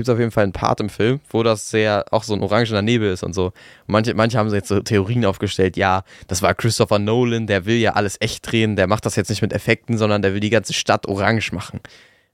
[0.00, 2.80] gibt's auf jeden Fall einen Part im Film, wo das sehr, auch so ein orangener
[2.80, 3.46] Nebel ist und so.
[3.46, 3.52] Und
[3.88, 7.92] manche, manche haben jetzt so Theorien aufgestellt, ja, das war Christopher Nolan, der will ja
[7.92, 10.72] alles echt drehen, der macht das jetzt nicht mit Effekten, sondern der will die ganze
[10.72, 11.80] Stadt orange machen.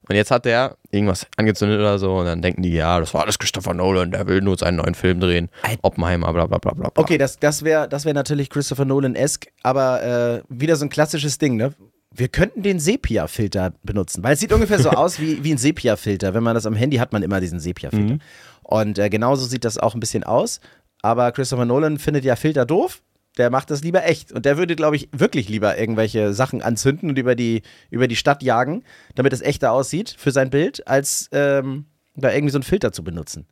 [0.08, 3.22] Und jetzt hat der irgendwas angezündet oder so und dann denken die, ja, das war
[3.22, 5.48] alles Christopher Nolan, der will nur seinen neuen Film drehen.
[5.82, 6.90] Oppenheimer, bla bla bla bla.
[6.90, 7.02] bla.
[7.02, 11.38] Okay, das, das wäre das wär natürlich Christopher Nolan-esque, aber äh, wieder so ein klassisches
[11.38, 11.74] Ding, ne?
[12.18, 16.32] Wir könnten den Sepia-Filter benutzen, weil es sieht ungefähr so aus wie, wie ein Sepia-Filter.
[16.34, 18.14] Wenn man das am Handy hat, man immer diesen Sepia-Filter.
[18.14, 18.20] Mhm.
[18.62, 20.60] Und äh, genauso sieht das auch ein bisschen aus.
[21.02, 23.02] Aber Christopher Nolan findet ja Filter doof.
[23.36, 24.32] Der macht das lieber echt.
[24.32, 28.16] Und der würde, glaube ich, wirklich lieber irgendwelche Sachen anzünden und über die, über die
[28.16, 28.82] Stadt jagen,
[29.14, 33.04] damit es echter aussieht für sein Bild, als ähm, da irgendwie so einen Filter zu
[33.04, 33.46] benutzen.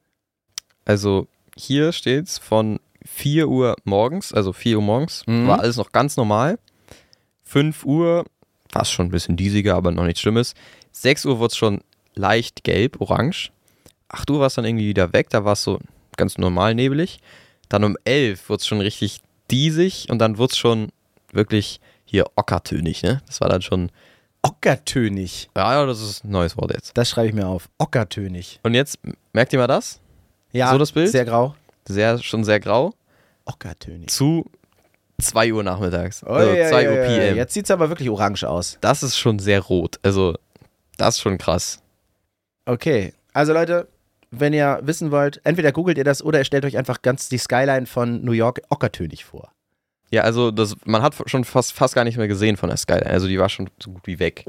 [0.86, 5.46] Also hier steht's von 4 Uhr morgens, also 4 Uhr morgens, Mhm.
[5.48, 6.58] war alles noch ganz normal.
[7.42, 8.24] 5 Uhr
[8.74, 10.54] war es schon ein bisschen diesiger, aber noch nichts Schlimmes.
[10.92, 11.80] 6 Uhr wurde es schon
[12.14, 13.50] leicht gelb, orange.
[14.08, 15.78] 8 Uhr war es dann irgendwie wieder weg, da war es so
[16.16, 17.18] ganz normal nebelig.
[17.68, 19.20] Dann um 11 wurde es schon richtig
[19.50, 20.90] diesig und dann wurde es schon
[21.32, 23.22] wirklich hier ockertönig, ne?
[23.26, 23.90] Das war dann schon,
[24.42, 25.48] Ockertönig.
[25.56, 26.96] ja, ja, das ist ein neues Wort jetzt.
[26.98, 27.70] Das schreibe ich mir auf.
[27.78, 28.60] Ockertönig.
[28.62, 28.98] Und jetzt,
[29.32, 30.00] merkt ihr mal das?
[30.52, 31.10] Ja, So das Bild?
[31.10, 31.54] Sehr grau.
[31.88, 32.92] Sehr, schon sehr grau.
[33.46, 34.08] Ockertönig.
[34.10, 34.44] zu
[35.20, 36.22] 2 Uhr nachmittags.
[36.24, 37.06] Oh, also ja, 2 ja, Uhr ja.
[37.06, 37.36] PM.
[37.36, 38.78] Jetzt sieht es aber wirklich orange aus.
[38.80, 39.98] Das ist schon sehr rot.
[40.02, 40.34] Also,
[40.96, 41.82] das ist schon krass.
[42.66, 43.12] Okay.
[43.32, 43.88] Also Leute,
[44.30, 47.38] wenn ihr wissen wollt, entweder googelt ihr das oder ihr stellt euch einfach ganz die
[47.38, 49.52] Skyline von New York ockertönig vor.
[50.10, 53.06] Ja, also das, man hat schon fast, fast gar nicht mehr gesehen von der Skyline.
[53.06, 54.44] Also die war schon so gut wie weg.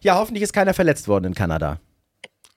[0.00, 1.78] Ja, hoffentlich ist keiner verletzt worden in Kanada.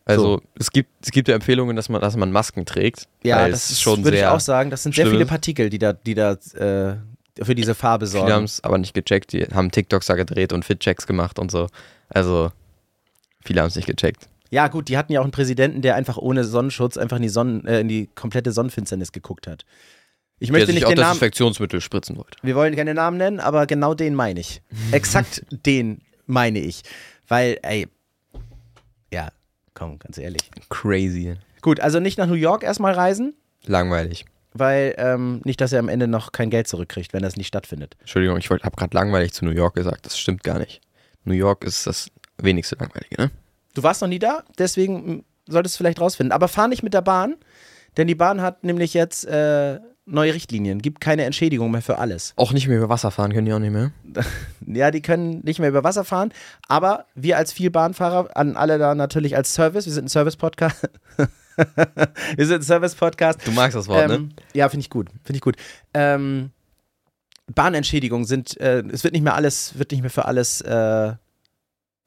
[0.05, 3.08] Also es gibt es gibt ja Empfehlungen, dass man, dass man Masken trägt.
[3.24, 4.34] Ja, das ist schon würde ich sehr.
[4.34, 4.70] auch sagen.
[4.70, 5.26] Das sind sehr viele.
[5.26, 6.95] Partikel, die da, die da äh,
[7.43, 8.45] für diese Farbe Viele haben sorgen.
[8.45, 9.33] es aber nicht gecheckt.
[9.33, 11.67] Die haben TikToks da gedreht und Fit-Checks gemacht und so.
[12.09, 12.51] Also
[13.43, 14.27] viele haben es nicht gecheckt.
[14.49, 17.29] Ja, gut, die hatten ja auch einen Präsidenten, der einfach ohne Sonnenschutz einfach in die,
[17.29, 19.65] Sonnen, äh, in die komplette Sonnenfinsternis geguckt hat.
[20.39, 21.13] Ich Der möchte sich nicht auch den Namen.
[21.13, 22.38] Desinfektionsmittel spritzen wollte.
[22.43, 24.61] Wir wollen keine Namen nennen, aber genau den meine ich.
[24.91, 26.83] Exakt den meine ich.
[27.27, 27.88] Weil, ey,
[29.11, 29.29] ja,
[29.73, 30.49] komm, ganz ehrlich.
[30.69, 31.35] Crazy.
[31.61, 33.33] Gut, also nicht nach New York erstmal reisen,
[33.65, 34.25] Langweilig.
[34.60, 37.95] Weil ähm, nicht, dass er am Ende noch kein Geld zurückkriegt, wenn das nicht stattfindet.
[37.99, 40.05] Entschuldigung, ich habe gerade langweilig zu New York gesagt.
[40.05, 40.82] Das stimmt gar nicht.
[41.24, 43.32] New York ist das wenigste langweilige, ne?
[43.74, 46.32] Du warst noch nie da, deswegen mm, solltest du vielleicht rausfinden.
[46.32, 47.36] Aber fahr nicht mit der Bahn,
[47.95, 52.34] denn die Bahn hat nämlich jetzt äh, neue Richtlinien, gibt keine Entschädigung mehr für alles.
[52.38, 53.91] Auch nicht mehr über Wasser fahren können die auch nicht mehr.
[54.66, 56.34] Ja, die können nicht mehr über Wasser fahren,
[56.68, 60.89] aber wir als Vielbahnfahrer, an alle da natürlich als Service, wir sind ein Service-Podcast.
[62.36, 63.45] wir sind ein Service-Podcast.
[63.45, 64.16] Du magst das Wort, ne?
[64.16, 65.55] Ähm, ja, finde ich gut, finde ich gut.
[65.93, 66.51] Ähm,
[67.53, 71.14] Bahnentschädigungen sind, äh, es wird nicht mehr alles, wird nicht mehr für alles äh,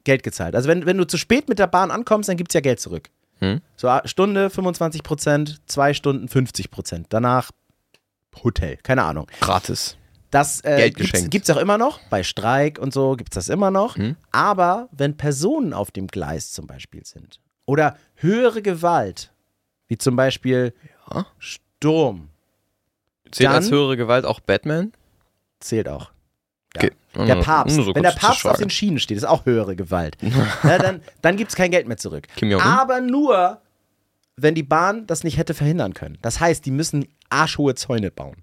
[0.04, 0.54] Geld gezahlt.
[0.54, 2.80] Also wenn, wenn du zu spät mit der Bahn ankommst, dann gibt es ja Geld
[2.80, 3.10] zurück.
[3.38, 3.60] Hm?
[3.76, 7.06] So Stunde 25 Prozent, zwei Stunden 50 Prozent.
[7.10, 7.50] Danach
[8.44, 9.26] Hotel, keine Ahnung.
[9.40, 9.96] Gratis.
[10.30, 11.30] Das äh, geschenkt.
[11.32, 12.00] gibt's auch immer noch.
[12.08, 13.96] Bei Streik und so gibt es das immer noch.
[13.96, 14.16] Hm?
[14.30, 19.32] Aber wenn Personen auf dem Gleis zum Beispiel sind oder höhere Gewalt,
[19.90, 20.72] wie zum Beispiel
[21.12, 21.26] Ja.
[21.38, 22.28] Sturm,
[23.32, 24.92] Zählt Dann- als höhere Gewalt auch Batman?
[25.60, 26.10] zählt auch.
[26.76, 26.82] Ja.
[26.84, 26.92] Okay.
[27.14, 27.76] Der Nur- Papst.
[27.76, 30.16] so wenn der Papst auf den Schienen steht, ist auch höhere Gewalt.
[30.64, 32.26] ja, dann dann gibt es kein Geld mehr zurück.
[32.62, 33.60] Aber nur,
[34.36, 36.18] wenn die Bahn das nicht hätte verhindern können.
[36.22, 38.36] Das heißt, die müssen arschhohe Zäune bauen.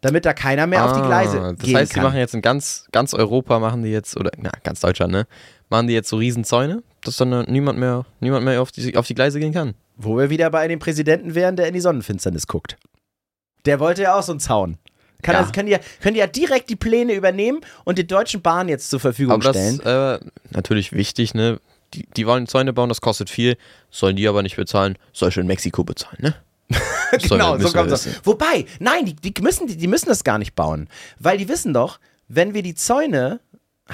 [0.00, 2.04] Damit da keiner mehr auf die Gleise Ah, Das gehen heißt, die kann.
[2.04, 5.26] machen jetzt in ganz, ganz Europa, machen die jetzt, oder na, ganz Deutschland, ne?
[5.70, 9.06] Machen die jetzt so Riesenzäune, dass dann äh, niemand mehr, niemand mehr auf die, auf
[9.06, 9.74] die Gleise gehen kann.
[9.96, 12.76] Wo wir wieder bei dem Präsidenten wären, der in die Sonnenfinsternis guckt.
[13.64, 14.78] Der wollte ja auch so einen Zaun.
[15.22, 15.42] Kann Ja.
[15.42, 18.68] das, können, die ja, können die ja direkt die Pläne übernehmen und die Deutschen Bahn
[18.68, 19.78] jetzt zur Verfügung Aber das stellen.
[19.78, 21.60] ist äh, natürlich wichtig, ne?
[21.94, 23.56] Die, die wollen Zäune bauen, das kostet viel,
[23.90, 26.34] sollen die aber nicht bezahlen, soll schon Mexiko bezahlen, ne?
[27.12, 28.06] Das genau, so kommt es.
[28.06, 28.18] wissen.
[28.24, 30.88] Wobei, nein, die, die, müssen, die, die müssen das gar nicht bauen.
[31.18, 33.40] Weil die wissen doch, wenn wir die Zäune.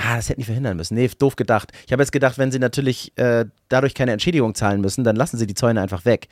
[0.00, 0.94] Ah, das hätten die verhindern müssen.
[0.94, 1.72] Nee, doof gedacht.
[1.86, 5.36] Ich habe jetzt gedacht, wenn sie natürlich äh, dadurch keine Entschädigung zahlen müssen, dann lassen
[5.38, 6.28] sie die Zäune einfach weg.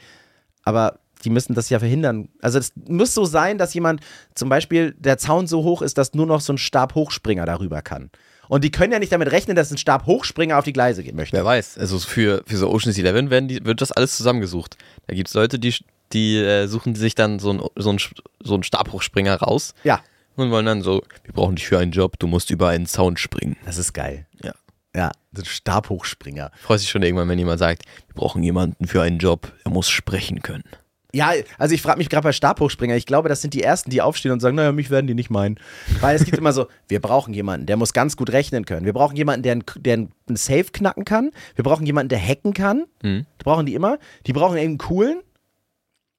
[0.62, 2.28] Aber die müssen das ja verhindern.
[2.40, 4.00] Also es muss so sein, dass jemand
[4.34, 8.10] zum Beispiel der Zaun so hoch ist, dass nur noch so ein Stabhochspringer darüber kann.
[8.48, 11.36] Und die können ja nicht damit rechnen, dass ein Stabhochspringer auf die Gleise gehen möchte.
[11.36, 14.76] Wer weiß, also für, für so Ocean's Eleven werden die, wird das alles zusammengesucht.
[15.08, 15.74] Da gibt es Leute, die,
[16.12, 17.96] die äh, suchen sich dann so einen so
[18.42, 20.00] so einen Stabhochspringer raus, Ja.
[20.36, 23.16] Und wollen dann so, wir brauchen dich für einen Job, du musst über einen Zaun
[23.16, 23.56] springen.
[23.64, 24.26] Das ist geil.
[24.42, 24.52] Ja.
[24.94, 26.50] Ja, ein Stabhochspringer.
[26.62, 29.90] Freust dich schon irgendwann, wenn jemand sagt, wir brauchen jemanden für einen Job, er muss
[29.90, 30.64] sprechen können.
[31.12, 34.02] Ja, also ich frage mich gerade bei Stabhochspringer, ich glaube, das sind die Ersten, die
[34.02, 35.58] aufstehen und sagen, naja, mich werden die nicht meinen.
[36.00, 38.84] Weil es gibt immer so, wir brauchen jemanden, der muss ganz gut rechnen können.
[38.84, 41.30] Wir brauchen jemanden, der, ein, der einen Safe knacken kann.
[41.54, 42.84] Wir brauchen jemanden, der hacken kann.
[43.02, 43.24] Mhm.
[43.38, 43.98] Brauchen die immer.
[44.26, 45.22] Die brauchen einen coolen.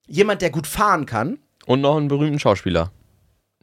[0.07, 1.37] Jemand, der gut fahren kann.
[1.65, 2.91] Und noch einen berühmten Schauspieler.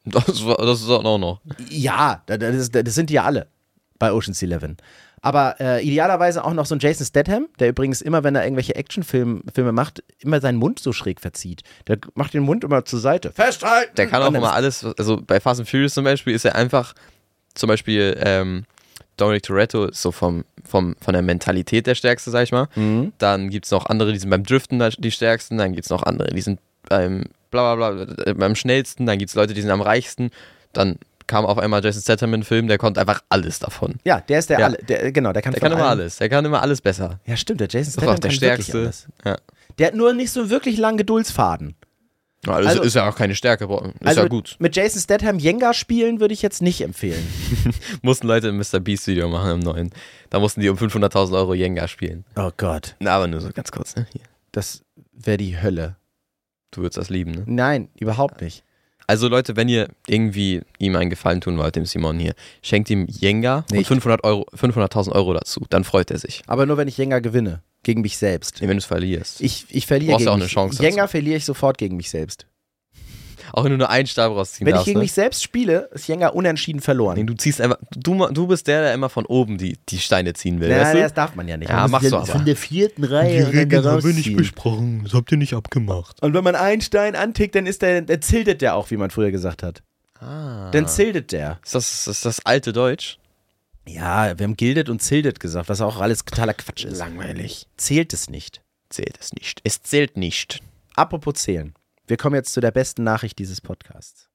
[0.05, 1.40] Das, war, das ist auch noch.
[1.70, 3.46] Ja, da- da- das, das sind die ja alle
[3.98, 4.76] bei Ocean's Eleven.
[5.22, 8.74] Aber äh, idealerweise auch noch so ein Jason Statham, der übrigens immer, wenn er irgendwelche
[8.74, 11.62] Actionfilme Filme macht, immer seinen Mund so schräg verzieht.
[11.86, 13.32] Der macht den Mund immer zur Seite.
[13.32, 13.94] Festhalten!
[13.96, 16.92] Der kann auch immer alles, also bei Fast and Furious zum Beispiel ist er einfach,
[17.55, 18.64] zum Beispiel ähm,
[19.16, 22.68] Dominic Toretto ist so vom, vom, von der Mentalität der Stärkste, sag ich mal.
[22.74, 23.14] Mhm.
[23.16, 25.57] Dann gibt es noch andere, die sind beim Driften die Stärksten.
[25.57, 27.24] Dann gibt es noch andere, die sind beim
[27.55, 29.07] bla bla bla, äh, beim Schnellsten.
[29.07, 30.30] Dann gibt es Leute, die sind am reichsten.
[30.72, 33.94] Dann kam auf einmal Jason Statham in den Film, der konnte einfach alles davon.
[34.05, 34.66] Ja, der ist der, Ja.
[34.66, 36.18] alle, der genau, der kann Der kann immer alles.
[36.18, 37.18] Der kann immer alles besser.
[37.26, 38.90] Ja, stimmt, der Jason Statham auch der Stärkste.
[39.24, 39.36] Ja.
[39.78, 41.74] Der hat nur nicht so wirklich langen Geduldsfaden.
[42.46, 43.64] Ja, das Also- ist ja auch keine Stärke.
[43.64, 44.57] Ist also ja gut.
[44.59, 47.26] mit Jason Statham Jenga spielen würde ich jetzt nicht empfehlen.
[48.02, 48.80] Mussten Leute ein Mr.
[48.80, 49.90] Beast Video machen im neuen.
[50.28, 52.24] Da mussten die um 500.000 Euro Jenga spielen.
[52.36, 53.96] Oh Gott, Na, aber nur so ganz kurz.
[53.96, 54.07] Ne?
[54.52, 54.82] Das
[55.14, 55.96] wäre die Hölle.
[56.75, 57.43] Du würdest das lieben, ne?
[57.47, 58.64] Nein, überhaupt nicht.
[59.07, 63.07] Also Leute, wenn ihr irgendwie ihm einen Gefallen tun wollt, dem Simon hier, schenkt ihm
[63.07, 63.89] Jenga und Nicht.
[63.89, 65.66] 500 Euro, 500.000 Euro dazu.
[65.68, 66.43] Dann freut er sich.
[66.47, 67.62] Aber nur wenn ich Jenga gewinne.
[67.83, 68.62] Gegen mich selbst.
[68.62, 69.43] Nee, wenn du es verlierst.
[69.43, 70.53] Ich, ich verliere Brauchst gegen ja auch eine mich.
[70.53, 72.47] Chance Jenga verliere ich sofort gegen mich selbst.
[73.53, 74.86] Auch wenn du nur einen Stab rausziehen Wenn ich darfst.
[74.86, 75.03] gegen ne?
[75.05, 77.26] mich selbst spiele, ist Jenga unentschieden Nee, verloren.
[77.26, 80.61] du ziehst einfach, du, du bist der, der immer von oben die, die Steine ziehen
[80.61, 80.99] will, Nein, weißt du?
[81.01, 81.68] das darf man ja nicht.
[81.68, 82.26] Ja, Man machst ja du aber.
[82.26, 84.36] Von der vierten Reihe und dann da rausziehen.
[84.36, 86.22] besprochen, das habt ihr nicht abgemacht.
[86.22, 89.11] Und wenn man einen Stein antickt, dann ist der, der zildet der auch, wie man
[89.11, 89.82] früher gesagt hat.
[90.20, 90.70] Ah.
[90.70, 91.59] Dann zildet der.
[91.64, 93.18] ist, das, ist das alte Deutsch?
[93.86, 96.99] Ja, wir haben gildet und zildet gesagt, was auch alles totaler Quatsch ist.
[96.99, 97.66] Langweilig.
[97.76, 98.62] Zählt es nicht.
[98.88, 99.61] Zählt es nicht.
[99.64, 100.61] Es zählt nicht.
[100.97, 101.74] Apropos zählen.
[102.07, 104.28] Wir kommen jetzt zu der besten Nachricht dieses Podcasts.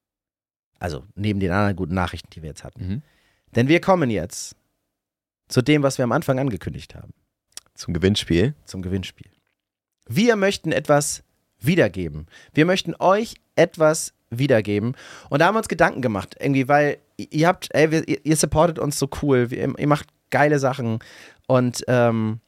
[0.80, 2.88] Also neben den anderen guten Nachrichten, die wir jetzt hatten.
[2.88, 3.01] Mhm.
[3.55, 4.55] Denn wir kommen jetzt
[5.47, 7.13] zu dem, was wir am Anfang angekündigt haben,
[7.74, 8.53] Zum Gewinnspiel.
[8.65, 9.32] zum Gewinnspiel.
[10.07, 11.24] Wir möchten etwas
[11.59, 12.28] wiedergeben.
[12.53, 14.95] Wir möchten euch etwas wiedergeben.
[15.30, 18.80] Und da haben wir uns Gedanken gemacht, irgendwie, weil ihr habt, ey, wir, ihr, supportet
[18.80, 20.99] uns so cool, ihr, ihr macht geile Sachen
[21.47, 22.39] und ähm,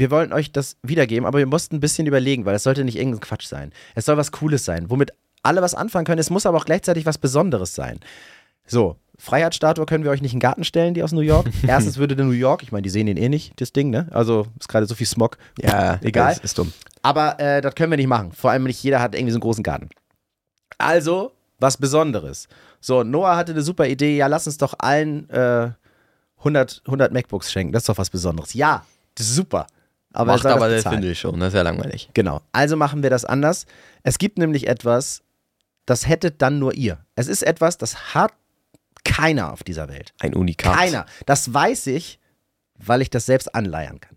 [0.00, 2.96] wir wollten euch das wiedergeben, aber wir mussten ein bisschen überlegen, weil es sollte nicht
[2.96, 3.70] irgendein Quatsch sein.
[3.94, 6.18] Es soll was Cooles sein, womit alle was anfangen können.
[6.18, 8.00] Es muss aber auch gleichzeitig was Besonderes sein.
[8.66, 11.48] So, Freiheitsstatue können wir euch nicht in den Garten stellen, die aus New York.
[11.66, 14.08] Erstens würde der New York, ich meine, die sehen den eh nicht, das Ding, ne?
[14.10, 15.36] Also ist gerade so viel Smog.
[15.58, 16.32] Ja, Egal.
[16.32, 16.72] Ist, ist dumm.
[17.02, 18.32] Aber äh, das können wir nicht machen.
[18.32, 19.90] Vor allem nicht jeder hat irgendwie so einen großen Garten.
[20.78, 22.48] Also, was Besonderes.
[22.80, 24.16] So, Noah hatte eine super Idee.
[24.16, 25.70] Ja, lass uns doch allen äh,
[26.38, 27.72] 100, 100 MacBooks schenken.
[27.72, 28.54] Das ist doch was Besonderes.
[28.54, 29.66] Ja, das ist super.
[30.12, 30.96] Aber er Macht aber das bezahlen.
[30.96, 32.10] Findel schon, das ist ja langweilig.
[32.14, 32.40] Genau.
[32.52, 33.66] Also machen wir das anders.
[34.02, 35.22] Es gibt nämlich etwas,
[35.86, 36.98] das hättet dann nur ihr.
[37.14, 38.32] Es ist etwas, das hat
[39.04, 40.12] keiner auf dieser Welt.
[40.18, 40.76] Ein Unikat.
[40.76, 41.06] Keiner.
[41.26, 42.18] Das weiß ich,
[42.76, 44.16] weil ich das selbst anleiern kann.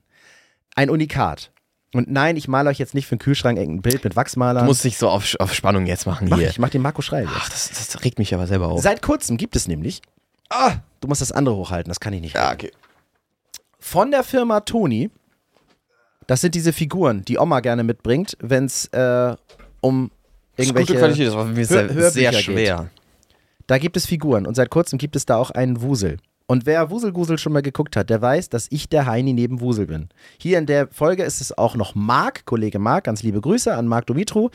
[0.75, 1.51] Ein Unikat.
[1.93, 4.61] Und nein, ich male euch jetzt nicht für den Kühlschrank irgendein Bild mit Wachsmaler.
[4.61, 6.47] Du musst dich so auf, auf Spannung jetzt machen mach hier.
[6.47, 7.33] ich, ich mach den Marco Schreil jetzt.
[7.37, 8.81] Ach, das, das regt mich aber selber auf.
[8.81, 10.01] Seit kurzem gibt es nämlich.
[10.49, 12.35] Ah, du musst das andere hochhalten, das kann ich nicht.
[12.35, 12.71] Ja, okay.
[13.79, 15.11] Von der Firma Toni.
[16.27, 19.35] Das sind diese Figuren, die Oma gerne mitbringt, wenn es äh,
[19.81, 20.09] um
[20.55, 20.93] Das ist irgendwelche.
[20.93, 22.41] gute Qualität, das war für mich Hör- sehr, sehr geht.
[22.41, 22.89] schwer.
[23.67, 26.17] Da gibt es Figuren und seit kurzem gibt es da auch einen Wusel.
[26.45, 29.85] Und wer Wuselgusel schon mal geguckt hat, der weiß, dass ich der Heini neben Wusel
[29.87, 30.09] bin.
[30.37, 33.87] Hier in der Folge ist es auch noch Marc, Kollege Marc, ganz liebe Grüße an
[33.87, 34.49] Marc Dumitru.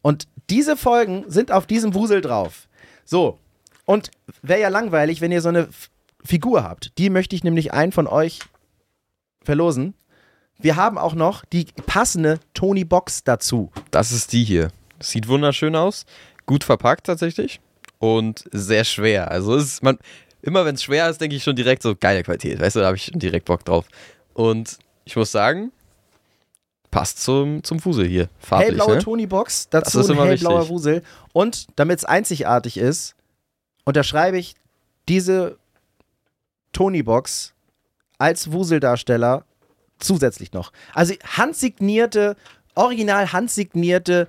[0.00, 2.66] Und diese Folgen sind auf diesem Wusel drauf.
[3.04, 3.38] So,
[3.84, 4.10] und
[4.42, 5.90] wäre ja langweilig, wenn ihr so eine F
[6.24, 6.96] Figur habt.
[6.98, 8.40] Die möchte ich nämlich einen von euch
[9.44, 9.94] verlosen.
[10.58, 13.70] Wir haben auch noch die passende Tony Box dazu.
[13.92, 14.72] Das ist die hier.
[14.98, 16.04] Sieht wunderschön aus.
[16.46, 17.60] Gut verpackt tatsächlich.
[17.98, 19.30] Und sehr schwer.
[19.30, 19.98] Also ist, man,
[20.42, 22.60] immer wenn es schwer ist, denke ich schon direkt so geile Qualität.
[22.60, 23.86] Weißt du, da habe ich schon direkt Bock drauf.
[24.34, 25.70] Und ich muss sagen,
[26.90, 28.28] passt zum, zum Fusel hier.
[28.40, 29.02] Farblich, hellblaue ne?
[29.02, 30.70] Tony-Box, dazu Das ist ein hellblauer wichtig.
[30.70, 31.02] Wusel.
[31.32, 33.14] Und damit es einzigartig ist,
[33.84, 34.56] unterschreibe ich
[35.08, 35.56] diese
[36.72, 37.54] Tony-Box
[38.18, 39.44] als Wuseldarsteller
[39.98, 40.72] zusätzlich noch.
[40.94, 42.36] Also handsignierte,
[42.74, 44.28] original handsignierte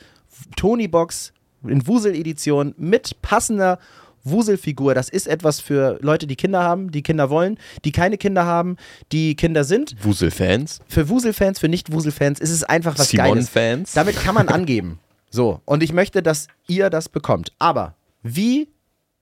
[0.55, 3.79] Tony-Box in Wusel-Edition mit passender
[4.23, 4.93] Wuselfigur.
[4.93, 8.77] Das ist etwas für Leute, die Kinder haben, die Kinder wollen, die keine Kinder haben,
[9.11, 9.95] die Kinder sind.
[10.03, 10.79] Wusel-Fans.
[10.87, 13.47] Für Wuselfans, für Nicht-Wuselfans ist es einfach was Geiles.
[13.47, 13.93] Simon-Fans.
[13.93, 14.99] Damit kann man angeben.
[15.29, 17.53] So, und ich möchte, dass ihr das bekommt.
[17.59, 18.67] Aber wie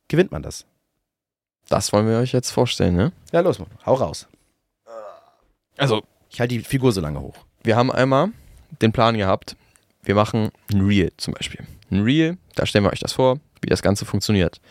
[0.07, 0.65] gewinnt man das?
[1.69, 3.11] Das wollen wir euch jetzt vorstellen, ne?
[3.31, 4.27] Ja, los, hau raus.
[5.77, 7.35] Also, Ich halte die Figur so lange hoch.
[7.63, 8.29] wir haben einmal
[8.81, 9.55] den Plan gehabt,
[10.03, 11.65] wir machen ein Reel zum Beispiel.
[11.91, 14.61] Ein Reel, da stellen wir euch das vor, wie das Ganze funktioniert.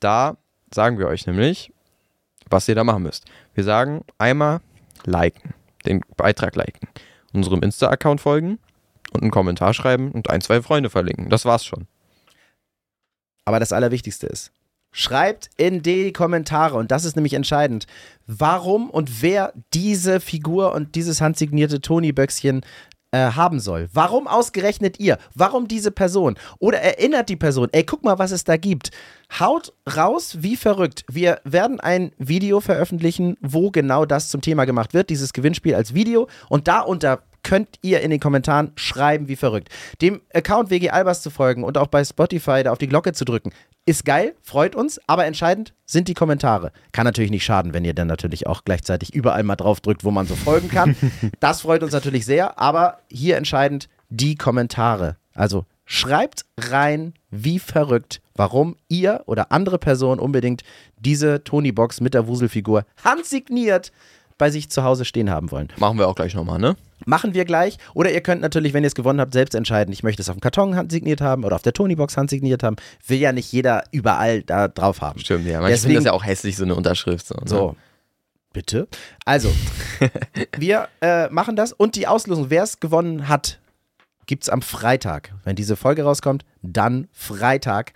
[0.00, 0.36] Da
[0.72, 1.72] sagen wir euch nämlich,
[2.50, 3.24] was ihr da machen müsst.
[3.54, 4.60] Wir sagen einmal
[5.04, 5.54] liken,
[5.86, 6.88] den Beitrag liken,
[7.32, 8.58] unserem Insta-Account folgen
[9.12, 11.30] und einen Kommentar schreiben und ein, zwei Freunde verlinken.
[11.30, 11.86] Das war's schon.
[13.44, 14.52] Aber das Allerwichtigste ist,
[14.94, 17.86] schreibt in die Kommentare, und das ist nämlich entscheidend,
[18.26, 22.62] warum und wer diese Figur und dieses handsignierte Toni-Böckschen
[23.10, 23.88] äh, haben soll.
[23.92, 25.18] Warum ausgerechnet ihr?
[25.34, 26.36] Warum diese Person?
[26.58, 28.92] Oder erinnert die Person, ey, guck mal, was es da gibt.
[29.38, 31.04] Haut raus wie verrückt.
[31.10, 35.94] Wir werden ein Video veröffentlichen, wo genau das zum Thema gemacht wird, dieses Gewinnspiel als
[35.94, 36.28] Video.
[36.48, 39.68] Und darunter könnt ihr in den Kommentaren schreiben, wie verrückt.
[40.00, 43.24] Dem Account WG Albers zu folgen und auch bei Spotify da auf die Glocke zu
[43.24, 43.52] drücken,
[43.86, 46.72] ist geil, freut uns, aber entscheidend sind die Kommentare.
[46.92, 50.10] Kann natürlich nicht schaden, wenn ihr dann natürlich auch gleichzeitig überall mal drauf drückt, wo
[50.10, 50.96] man so folgen kann.
[51.40, 55.16] das freut uns natürlich sehr, aber hier entscheidend die Kommentare.
[55.34, 60.62] Also schreibt rein, wie verrückt, warum ihr oder andere Personen unbedingt
[60.96, 63.92] diese Tony-Box mit der Wuselfigur handsigniert
[64.38, 65.68] bei sich zu Hause stehen haben wollen.
[65.78, 66.76] Machen wir auch gleich nochmal, ne?
[67.06, 67.78] Machen wir gleich.
[67.92, 70.36] Oder ihr könnt natürlich, wenn ihr es gewonnen habt, selbst entscheiden, ich möchte es auf
[70.36, 72.76] dem Karton handsigniert haben oder auf der Tony-Box handsigniert haben.
[73.06, 75.20] Will ja nicht jeder überall da drauf haben.
[75.20, 75.60] Stimmt, ja.
[75.60, 77.26] Manche finden das ja auch hässlich, so eine Unterschrift.
[77.26, 77.42] So, ne?
[77.46, 77.76] So.
[78.52, 78.86] Bitte?
[79.24, 79.52] Also,
[80.56, 83.58] wir äh, machen das und die Auslosung, wer es gewonnen hat,
[84.26, 85.32] gibt es am Freitag.
[85.44, 87.92] Wenn diese Folge rauskommt, dann Freitag.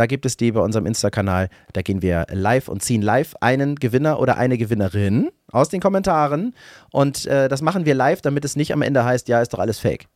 [0.00, 1.50] Da gibt es die bei unserem Insta-Kanal.
[1.74, 6.54] Da gehen wir live und ziehen live einen Gewinner oder eine Gewinnerin aus den Kommentaren.
[6.90, 9.58] Und äh, das machen wir live, damit es nicht am Ende heißt, ja, ist doch
[9.58, 10.06] alles fake.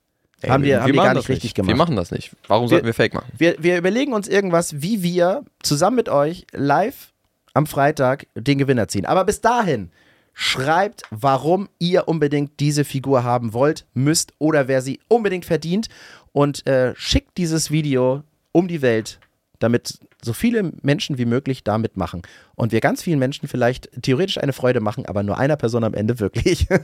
[0.41, 1.69] Ey, haben wir, haben wir gar nicht richtig gemacht.
[1.69, 2.35] Wir machen das nicht.
[2.49, 3.31] Warum sollten wir Fake machen?
[3.37, 7.13] Wir, wir überlegen uns irgendwas, wie wir zusammen mit euch live
[7.53, 9.05] am Freitag den Gewinner ziehen.
[9.05, 9.91] Aber bis dahin
[10.33, 15.89] schreibt, warum ihr unbedingt diese Figur haben wollt, müsst oder wer sie unbedingt verdient
[16.33, 18.23] und äh, schickt dieses Video
[18.53, 19.21] um die Welt,
[19.65, 22.23] damit so viele Menschen wie möglich da mitmachen.
[22.55, 25.95] Und wir ganz vielen Menschen vielleicht theoretisch eine Freude machen, aber nur einer Person am
[25.95, 26.67] Ende wirklich.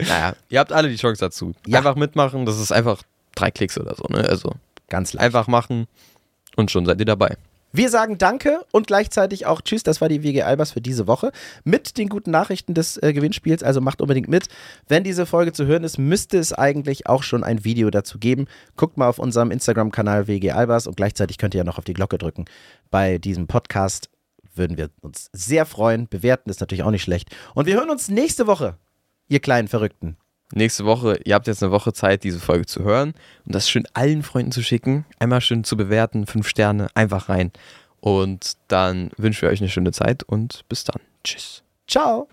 [0.00, 1.52] Naja, ihr habt alle die Chance dazu.
[1.66, 1.78] Ja.
[1.78, 3.02] Einfach mitmachen, das ist einfach
[3.34, 4.26] drei Klicks oder so, ne?
[4.26, 4.54] Also
[4.88, 5.26] ganz leicht.
[5.26, 5.86] einfach machen
[6.56, 7.36] und schon seid ihr dabei.
[7.72, 9.84] Wir sagen Danke und gleichzeitig auch Tschüss.
[9.84, 11.30] Das war die WG Albers für diese Woche
[11.62, 13.62] mit den guten Nachrichten des äh, Gewinnspiels.
[13.62, 14.48] Also macht unbedingt mit.
[14.88, 18.46] Wenn diese Folge zu hören ist, müsste es eigentlich auch schon ein Video dazu geben.
[18.76, 21.94] Guckt mal auf unserem Instagram-Kanal WG Albers und gleichzeitig könnt ihr ja noch auf die
[21.94, 22.46] Glocke drücken.
[22.90, 24.10] Bei diesem Podcast
[24.54, 26.08] würden wir uns sehr freuen.
[26.08, 27.28] Bewerten ist natürlich auch nicht schlecht.
[27.54, 28.78] Und wir hören uns nächste Woche,
[29.28, 30.16] ihr kleinen Verrückten.
[30.52, 33.14] Nächste Woche, ihr habt jetzt eine Woche Zeit, diese Folge zu hören
[33.46, 35.04] und das schön allen Freunden zu schicken.
[35.18, 37.52] Einmal schön zu bewerten, fünf Sterne, einfach rein.
[38.00, 41.00] Und dann wünschen wir euch eine schöne Zeit und bis dann.
[41.22, 41.62] Tschüss.
[41.86, 42.28] Ciao.